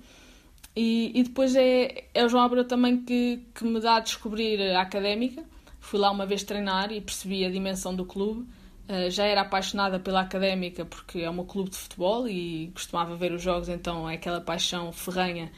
[0.76, 4.62] E, e depois é, é o João Abreu também que, que me dá a descobrir
[4.76, 5.44] a académica.
[5.90, 8.42] Fui lá uma vez treinar e percebi a dimensão do clube.
[8.88, 13.32] Uh, já era apaixonada pela académica porque é um clube de futebol e costumava ver
[13.32, 15.52] os jogos, então é aquela paixão ferrenha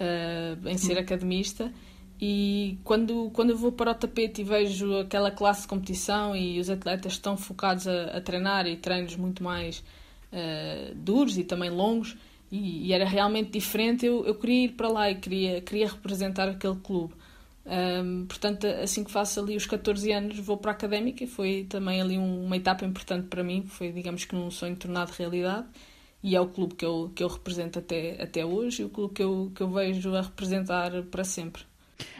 [0.00, 1.72] uh, em ser academista.
[2.20, 6.58] E quando, quando eu vou para o tapete e vejo aquela classe de competição e
[6.58, 9.84] os atletas estão focados a, a treinar e treinos muito mais
[10.32, 12.16] uh, duros e também longos,
[12.50, 16.48] e, e, era realmente diferente, eu, eu queria ir para lá e queria, queria representar
[16.48, 17.14] aquele clube.
[17.66, 21.66] Um, portanto, assim que faço ali os 14 anos, vou para a académica e foi
[21.68, 23.64] também ali um, uma etapa importante para mim.
[23.66, 25.66] Foi, digamos que, um sonho tornado realidade.
[26.22, 29.14] E é o clube que eu, que eu represento até, até hoje e o clube
[29.14, 31.62] que eu, que eu vejo a representar para sempre.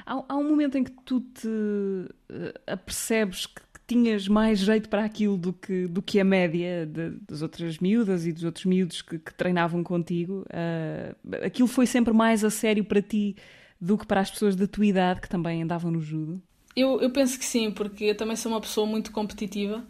[0.05, 4.89] Há, há, um momento em que tu te uh, apercebes que, que, tinhas mais jeito
[4.89, 8.65] para aquilo do que, do que a média de, das outras miúdas e dos outros
[8.65, 10.45] miúdos que, que treinavam contigo.
[10.51, 13.37] Uh, aquilo foi sempre mais a sério para ti
[13.81, 16.41] do que para as pessoas da tua idade que também andavam no judo?
[16.75, 19.83] Eu, eu penso que sim, porque eu também sou uma pessoa muito competitiva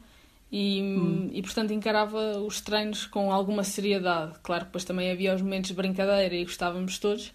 [0.50, 1.30] e, hum.
[1.32, 4.38] e portanto encarava os treinos com alguma seriedade.
[4.42, 7.32] Claro que depois também havia os momentos de brincadeira e gostávamos todos,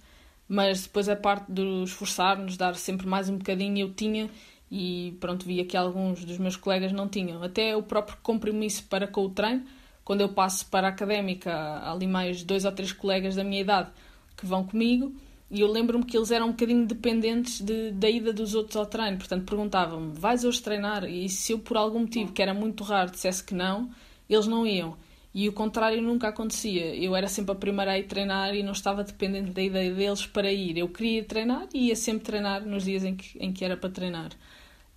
[0.48, 4.30] mas depois a parte de esforçar-nos, dar sempre mais um bocadinho, eu tinha
[4.72, 7.44] e pronto, via que alguns dos meus colegas não tinham.
[7.44, 9.66] Até o próprio compromisso para com o treino,
[10.06, 13.60] quando eu passo para a académica, há ali mais dois ou três colegas da minha
[13.60, 13.90] idade
[14.38, 15.14] que vão comigo
[15.52, 18.86] e eu lembro-me que eles eram um bocadinho dependentes de, da ida dos outros ao
[18.86, 21.04] treino, portanto perguntavam-me: vais hoje treinar?
[21.04, 23.90] E se eu por algum motivo, que era muito raro, dissesse que não,
[24.30, 24.96] eles não iam.
[25.34, 26.96] E o contrário nunca acontecia.
[26.96, 30.26] Eu era sempre a primeira a ir treinar e não estava dependente da ideia deles
[30.26, 30.78] para ir.
[30.78, 33.90] Eu queria treinar e ia sempre treinar nos dias em que, em que era para
[33.90, 34.32] treinar.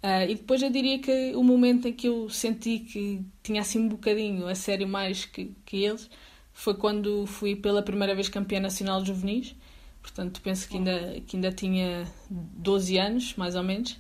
[0.03, 3.79] Uh, e depois eu diria que o momento em que eu senti que tinha assim
[3.79, 6.11] um bocadinho a sério mais que, que eles
[6.53, 9.57] foi quando fui pela primeira vez campeã nacional de juvenis.
[10.05, 13.99] Portanto, penso que ainda, que ainda tinha 12 anos, mais ou menos.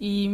[0.00, 0.28] E,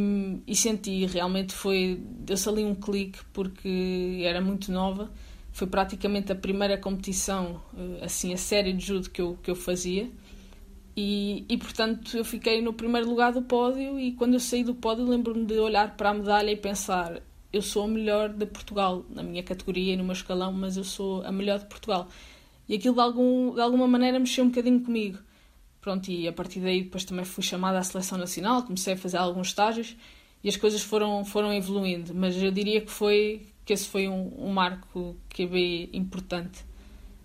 [0.46, 2.00] e senti, realmente foi.
[2.02, 5.10] Deu-se ali um clique porque era muito nova.
[5.52, 9.54] Foi praticamente a primeira competição, eh, assim, a série de judo que eu, que eu
[9.54, 10.10] fazia.
[10.96, 14.74] E, e, portanto eu fiquei no primeiro lugar do pódio e quando eu saí do
[14.74, 19.04] pódio lembro-me de olhar para a medalha e pensar eu sou a melhor de Portugal
[19.08, 22.08] na minha categoria e no meu escalão mas eu sou a melhor de Portugal
[22.70, 25.18] e aquilo de, algum, de alguma maneira mexeu um bocadinho comigo
[25.80, 29.18] pronto e a partir daí depois também fui chamada à seleção nacional comecei a fazer
[29.18, 29.96] alguns estágios
[30.42, 34.32] e as coisas foram foram evoluindo mas eu diria que foi que esse foi um,
[34.38, 36.64] um marco que é bem importante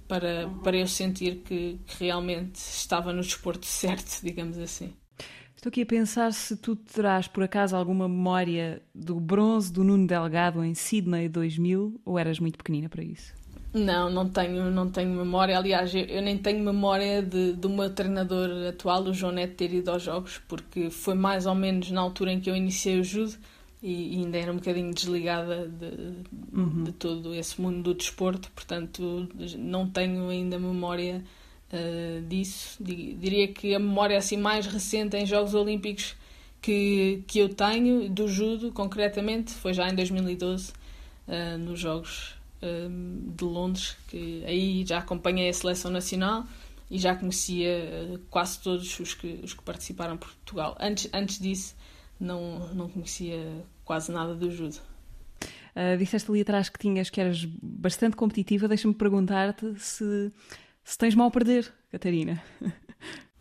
[0.08, 4.93] para, para eu sentir que, que, realmente estava no desporto certo, digamos assim.
[5.56, 10.06] Estou aqui a pensar se tu terás por acaso alguma memória do bronze do Nuno
[10.06, 13.34] Delgado em Sydney 2000 ou eras muito pequenina para isso?
[13.76, 15.57] Não, não tenho, não tenho memória.
[15.57, 19.73] Aliás, eu, eu nem tenho memória de, do meu treinador atual, o João Neto, ter
[19.73, 23.03] ido aos jogos, porque foi mais ou menos na altura em que eu iniciei o
[23.03, 23.36] judo
[23.84, 26.86] e, ainda era um bocadinho desligada de, uhum.
[26.86, 31.21] de, todo esse mundo do desporto, portanto não tenho ainda memória
[31.73, 32.82] uh, disso.
[32.82, 36.15] Diria que a memória assim mais recente em Jogos Olímpicos
[36.61, 40.71] que, que eu tenho do judo, concretamente, foi já em 2012,
[41.28, 42.35] uh, nos Jogos
[42.66, 46.45] uh, de Londres, que aí já acompanhei a seleção nacional
[46.89, 50.78] e já conhecia quase todos os que, os que participaram por Portugal.
[50.80, 51.76] Antes, antes disso,
[52.20, 54.80] não, não conhecia quase nada do judo.
[55.76, 58.68] Uh, disseste ali atrás que tinhas que eras bastante competitiva.
[58.68, 60.32] Deixa-me perguntar-te se,
[60.84, 62.41] se tens mal a perder, Catarina.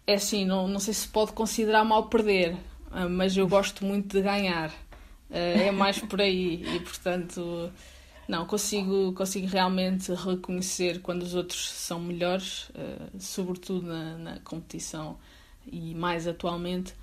[0.07, 2.53] É assim, não, não sei se pode considerar mal perder,
[2.91, 4.69] uh, mas eu gosto muito de ganhar.
[5.31, 5.33] Uh,
[5.67, 7.73] é mais por aí e, portanto,
[8.29, 12.71] não, consigo, consigo realmente reconhecer quando os outros são melhores,
[13.19, 15.17] sobretudo na, na competição
[15.67, 16.95] e mais atualmente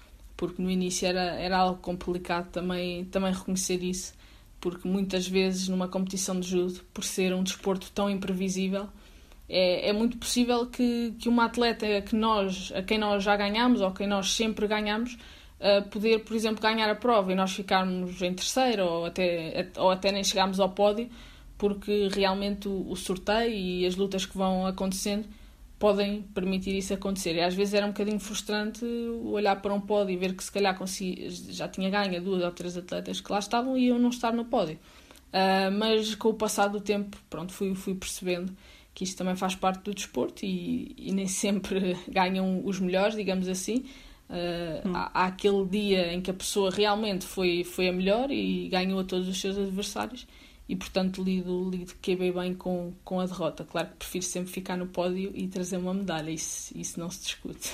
[0.41, 4.11] porque no início era, era algo complicado também, também reconhecer isso,
[4.59, 8.89] porque muitas vezes numa competição de judo, por ser um desporto tão imprevisível,
[9.47, 13.81] é, é muito possível que, que uma atleta que nós, a quem nós já ganhamos
[13.81, 15.15] ou a quem nós sempre ganhamos,
[15.61, 19.91] uh, poder, por exemplo, ganhar a prova e nós ficarmos em terceiro ou até, ou
[19.91, 21.09] até nem chegarmos ao pódio,
[21.57, 25.27] porque realmente o, o sorteio e as lutas que vão acontecendo
[25.77, 27.35] podem permitir isso acontecer.
[27.35, 28.85] E às vezes era um bocadinho frustrante
[29.23, 32.51] olhar para um pódio e ver que se calhar consegui, já tinha ganho duas ou
[32.51, 34.77] três atletas que lá estavam e eu não estar no pódio.
[35.29, 38.55] Uh, mas com o passar do tempo, pronto, fui, fui percebendo
[38.93, 43.47] que isto também faz parte do desporto e, e nem sempre ganham os melhores, digamos
[43.47, 43.85] assim.
[44.31, 44.95] Uh, hum.
[44.95, 49.01] há, há, aquele dia em que a pessoa realmente foi, foi a melhor e ganhou
[49.01, 50.25] a todos os seus adversários
[50.69, 53.65] e portanto lido, lido que bem, bem com, com a derrota.
[53.65, 57.23] Claro que prefiro sempre ficar no pódio e trazer uma medalha, isso, isso não se
[57.23, 57.69] discute.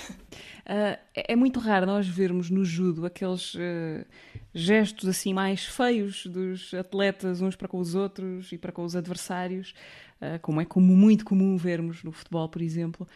[0.66, 4.04] Uh, é muito raro nós vermos no judo aqueles uh,
[4.52, 8.96] gestos assim mais feios dos atletas uns para com os outros e para com os
[8.96, 9.76] adversários,
[10.20, 13.08] uh, como é como muito comum vermos no futebol, por exemplo.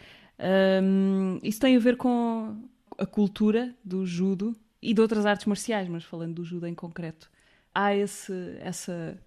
[1.42, 2.56] isso tem a ver com
[3.02, 7.32] a cultura do judo e de outras artes marciais, mas falando do judo em concreto.
[7.74, 9.18] Há esse, essa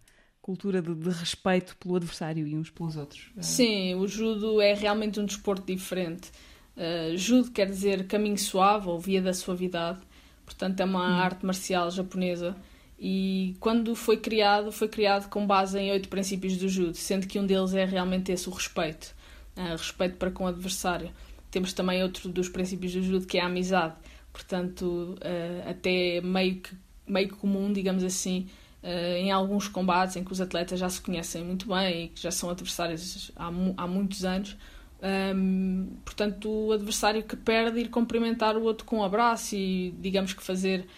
[0.41, 3.33] cultura de, de, respeito pelo adversário e uns pelos outros.
[3.41, 6.31] Sim, o judo é realmente um desporto diferente.
[6.77, 10.01] Uh, judo quer dizer caminho suave ou via da suavidade,
[10.45, 11.21] portanto é uma hum.
[11.21, 12.57] arte marcial japonesa
[12.97, 17.41] e quando foi criado, foi criado com base em oito princípios do judo, sendo que
[17.41, 19.13] um deles é realmente esse, o respeito.
[19.57, 21.11] Uh, respeito para com o adversário.
[21.55, 23.95] Temos também outro dos princípios do judo que é a amizade,
[24.33, 26.75] portanto uh, até meio que
[27.07, 28.49] meio comum, digamos assim,
[28.83, 32.21] uh, em alguns combates em que os atletas já se conhecem muito bem e que
[32.21, 34.57] já são adversários há, há muitos anos.
[35.01, 40.33] Um, portanto, o adversário que perde ir cumprimentar o outro com um abraço e, digamos
[40.33, 40.89] que, fazer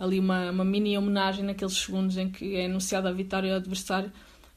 [0.00, 4.10] ali uma, uma mini homenagem naqueles segundos em que é anunciada a vitória ao adversário,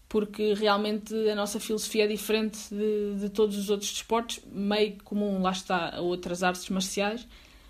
[0.09, 5.41] porque realmente a nossa filosofia é diferente de, de todos os outros desportos, meio comum,
[5.41, 7.27] lá está, a outras artes marciais,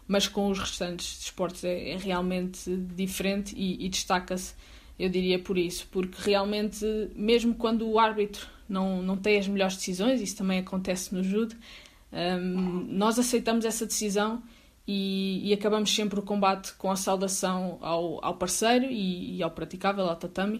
[0.07, 4.55] mas com os restantes desportos é, é realmente diferente e, e destaca-se
[4.99, 6.85] eu diria por isso, porque realmente,
[7.15, 11.55] mesmo quando o árbitro não, não tem as melhores decisões, isso também acontece no judo,
[12.11, 14.43] um, nós aceitamos essa decisão
[14.85, 19.51] e, e, acabamos sempre o combate com a saudação ao, ao parceiro e, e, ao
[19.51, 20.59] praticável, ao tatami,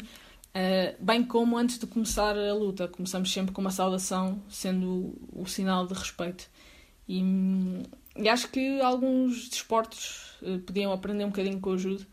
[0.50, 2.88] Uh, bem como antes de começar a luta.
[2.88, 6.50] Começamos sempre com uma saudação, sendo o, o sinal de respeito.
[7.08, 7.22] E,
[8.16, 12.06] e acho que alguns desportos uh, podiam aprender um bocadinho com o judo,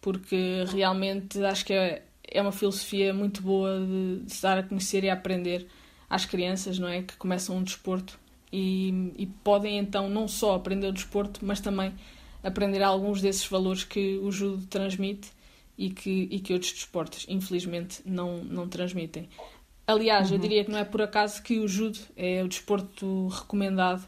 [0.00, 4.62] porque realmente acho que é, é uma filosofia muito boa de, de se dar a
[4.62, 5.66] conhecer e a aprender
[6.08, 7.02] às crianças, não é?
[7.02, 8.18] Que começam um desporto
[8.52, 11.94] e, e podem então não só aprender o desporto, mas também
[12.42, 15.30] aprender alguns desses valores que o judo transmite
[15.78, 19.28] e que, e que outros desportos, infelizmente, não, não transmitem.
[19.86, 24.04] Aliás, eu diria que não é por acaso que o judo é o desporto recomendado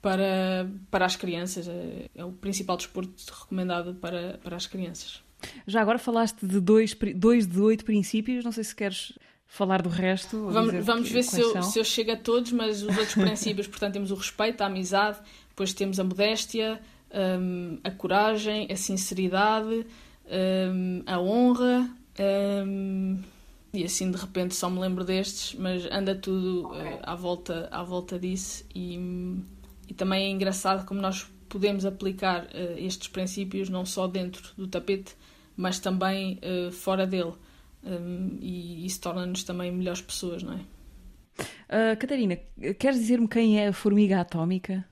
[0.00, 5.22] para, para as crianças, é, é o principal desporto recomendado para, para as crianças.
[5.66, 9.12] Já agora falaste de dois, dois de oito princípios, não sei se queres
[9.46, 10.48] falar do resto.
[10.48, 13.66] Vamos, vamos que- ver se eu, se eu chego a todos, mas os outros princípios,
[13.68, 15.18] portanto, temos o respeito, a amizade,
[15.50, 16.80] depois temos a modéstia,
[17.38, 19.86] hum, a coragem, a sinceridade,
[20.32, 21.90] hum, a honra,
[22.66, 23.18] hum,
[23.72, 27.82] e assim de repente só me lembro destes, mas anda tudo eh, à, volta, à
[27.82, 28.98] volta disso, e,
[29.88, 34.66] e também é engraçado como nós podemos aplicar eh, estes princípios não só dentro do
[34.66, 35.14] tapete,
[35.56, 37.34] mas também eh, fora dele.
[37.84, 40.60] Hum, e isso torna-nos também melhores pessoas, não é?
[41.68, 42.38] Ah, Catarina,
[42.78, 44.84] queres dizer-me quem é a formiga atómica?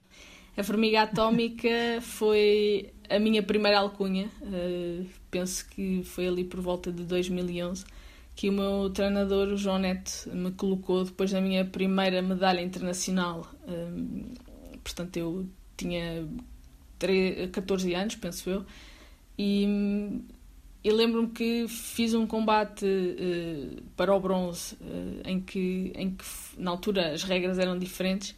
[0.56, 4.30] A formiga atómica foi a minha primeira alcunha.
[4.42, 7.84] Uh, penso que foi ali por volta de 2011
[8.34, 13.46] que o meu treinador, o João Neto, me colocou depois da minha primeira medalha internacional.
[13.68, 14.32] Um,
[14.82, 15.46] portanto, eu
[15.76, 16.26] tinha
[16.98, 18.64] tre- 14 anos, penso eu,
[19.38, 19.66] e,
[20.82, 26.24] e lembro-me que fiz um combate eh, para o bronze eh, em, que, em que
[26.56, 28.34] na altura as regras eram diferentes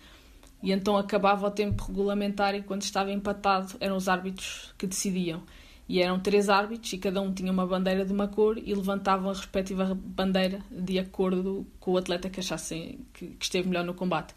[0.62, 5.42] e então acabava o tempo regulamentar e quando estava empatado eram os árbitros que decidiam.
[5.88, 9.30] E eram três árbitros e cada um tinha uma bandeira de uma cor e levantavam
[9.30, 13.92] a respectiva bandeira de acordo com o atleta que achassem que, que esteve melhor no
[13.92, 14.34] combate.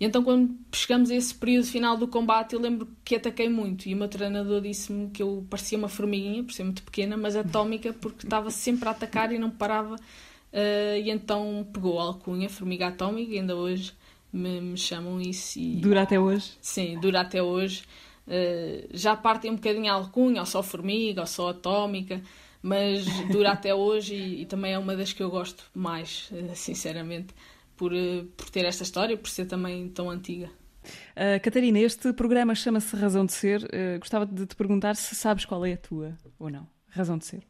[0.00, 3.88] E então, quando chegamos a esse período final do combate, eu lembro que ataquei muito.
[3.88, 7.34] E o meu treinador disse-me que eu parecia uma formiguinha, por ser muito pequena, mas
[7.34, 9.96] atómica, porque estava sempre a atacar e não parava.
[9.96, 13.92] Uh, e então pegou a alcunha, formiga atómica, ainda hoje
[14.32, 15.58] me, me chamam isso.
[15.58, 16.52] E, Dura até hoje?
[16.60, 17.82] Sim, dura até hoje.
[18.26, 22.20] Uh, já partem um bocadinho a alcunha, ou só formiga, ou só atómica,
[22.62, 26.54] mas dura até hoje e, e também é uma das que eu gosto mais, uh,
[26.54, 27.34] sinceramente,
[27.74, 30.50] por, uh, por ter esta história por ser também tão antiga.
[31.42, 33.68] Catarina, este programa chama-se Razão de Ser.
[33.98, 36.66] Gostava de te perguntar se sabes qual é a tua ou não.
[36.88, 37.42] Razão de ser.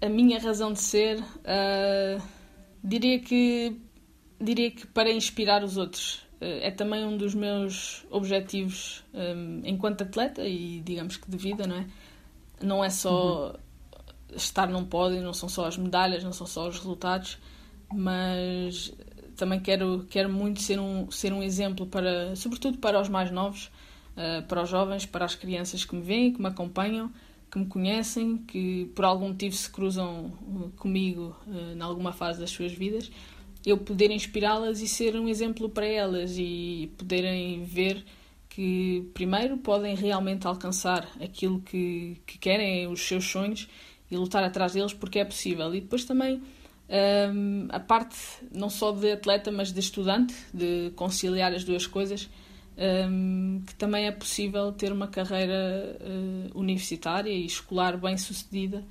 [0.00, 1.22] A minha razão de ser,
[2.82, 3.76] diria que
[4.40, 6.26] diria que para inspirar os outros.
[6.40, 11.66] Uh, é também um dos meus objetivos um, enquanto atleta e digamos que de vida,
[11.66, 11.86] não é?
[12.62, 13.56] Não é só
[14.34, 17.38] estar num pódio, não são só as medalhas, não são só os resultados,
[17.92, 18.92] mas
[19.36, 23.70] também quero, quero muito ser um, ser um exemplo para, sobretudo para os mais novos,
[24.16, 27.10] uh, para os jovens, para as crianças que me veem, que me acompanham,
[27.50, 32.40] que me conhecem, que por algum motivo se cruzam uh, comigo uh, em alguma fase
[32.40, 33.10] das suas vidas,
[33.64, 38.04] eu poder inspirá-las e ser um exemplo para elas e poderem ver
[38.48, 43.68] que primeiro podem realmente alcançar aquilo que, que querem, os seus sonhos
[44.10, 45.74] e lutar atrás deles porque é possível.
[45.74, 46.42] E depois também
[46.88, 48.16] um, a parte
[48.52, 52.28] não só de atleta, mas de estudante, de conciliar as duas coisas,
[53.10, 58.84] um, que também é possível ter uma carreira uh, universitária e escolar bem sucedida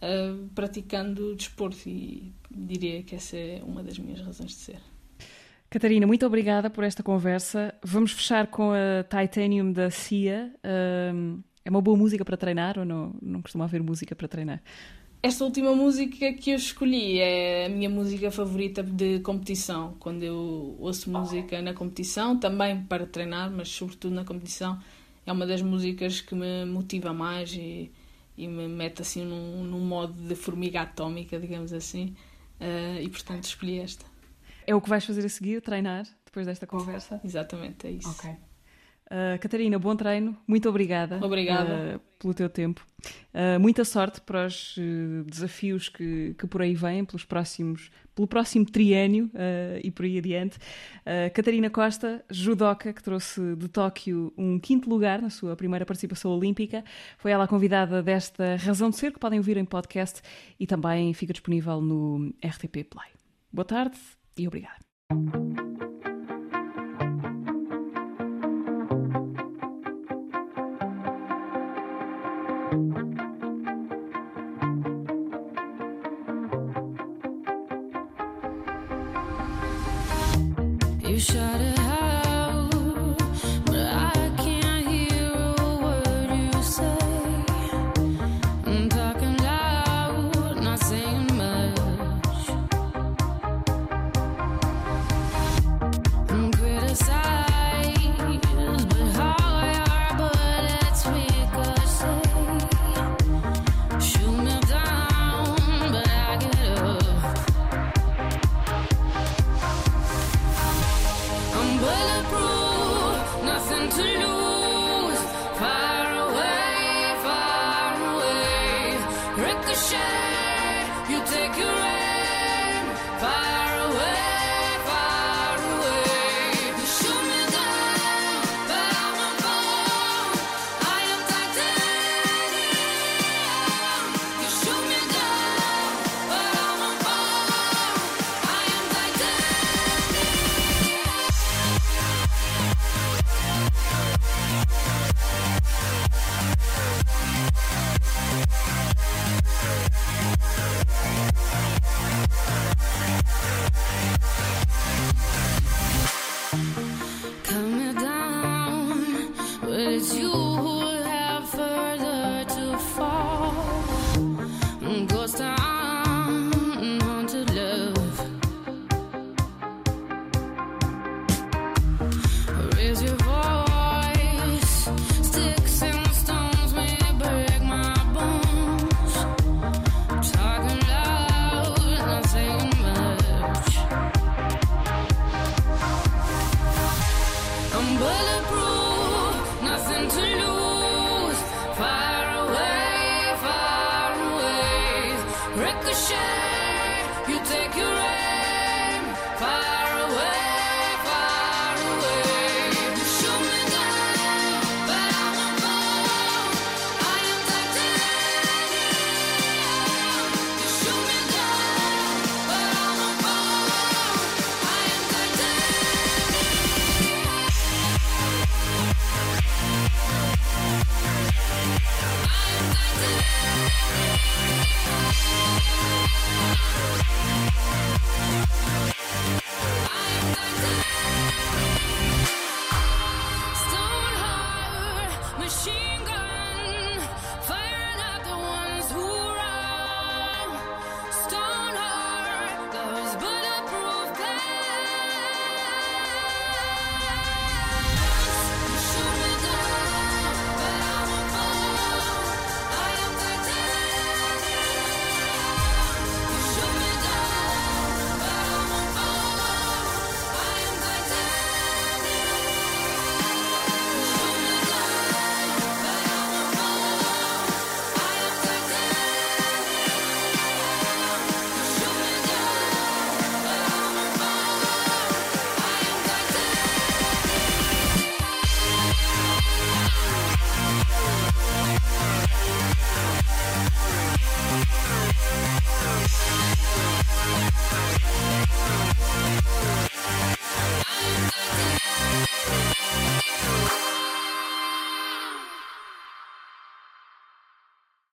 [0.00, 1.88] uh, praticando desporto.
[1.88, 4.78] E diria que essa é uma das minhas razões de ser.
[5.70, 7.72] Catarina, muito obrigada por esta conversa.
[7.84, 10.52] Vamos fechar com a Titanium da Cia.
[11.14, 14.60] Um, é uma boa música para treinar ou não, não costuma haver música para treinar?
[15.22, 19.94] Esta última música que eu escolhi é a minha música favorita de competição.
[20.00, 24.80] Quando eu ouço música na competição, também para treinar, mas sobretudo na competição,
[25.24, 27.92] é uma das músicas que me motiva mais e,
[28.36, 32.16] e me mete assim num, num modo de formiga atómica, digamos assim.
[32.60, 34.04] Uh, e portanto escolhi esta.
[34.66, 37.20] É o que vais fazer a seguir, treinar, depois desta conversa?
[37.24, 38.10] Exatamente, é isso.
[38.10, 38.49] Ok.
[39.10, 41.96] Uh, Catarina, bom treino, muito obrigada, Obrigada.
[41.96, 42.86] uh, pelo teu tempo.
[43.34, 44.76] Uh, muita sorte para os
[45.26, 49.28] desafios que, que por aí vêm, pelos próximos, pelo próximo triênio
[49.82, 50.58] e por aí adiante.
[51.32, 56.84] Catarina Costa, judoca, que trouxe de Tóquio um quinto lugar na sua primeira participação olímpica.
[57.16, 60.20] Foi ela a convidada desta Razão de Ser, que podem ouvir em podcast
[60.58, 63.10] e também fica disponível no RTP Play.
[63.50, 63.98] Boa tarde
[64.36, 65.69] e obrigada.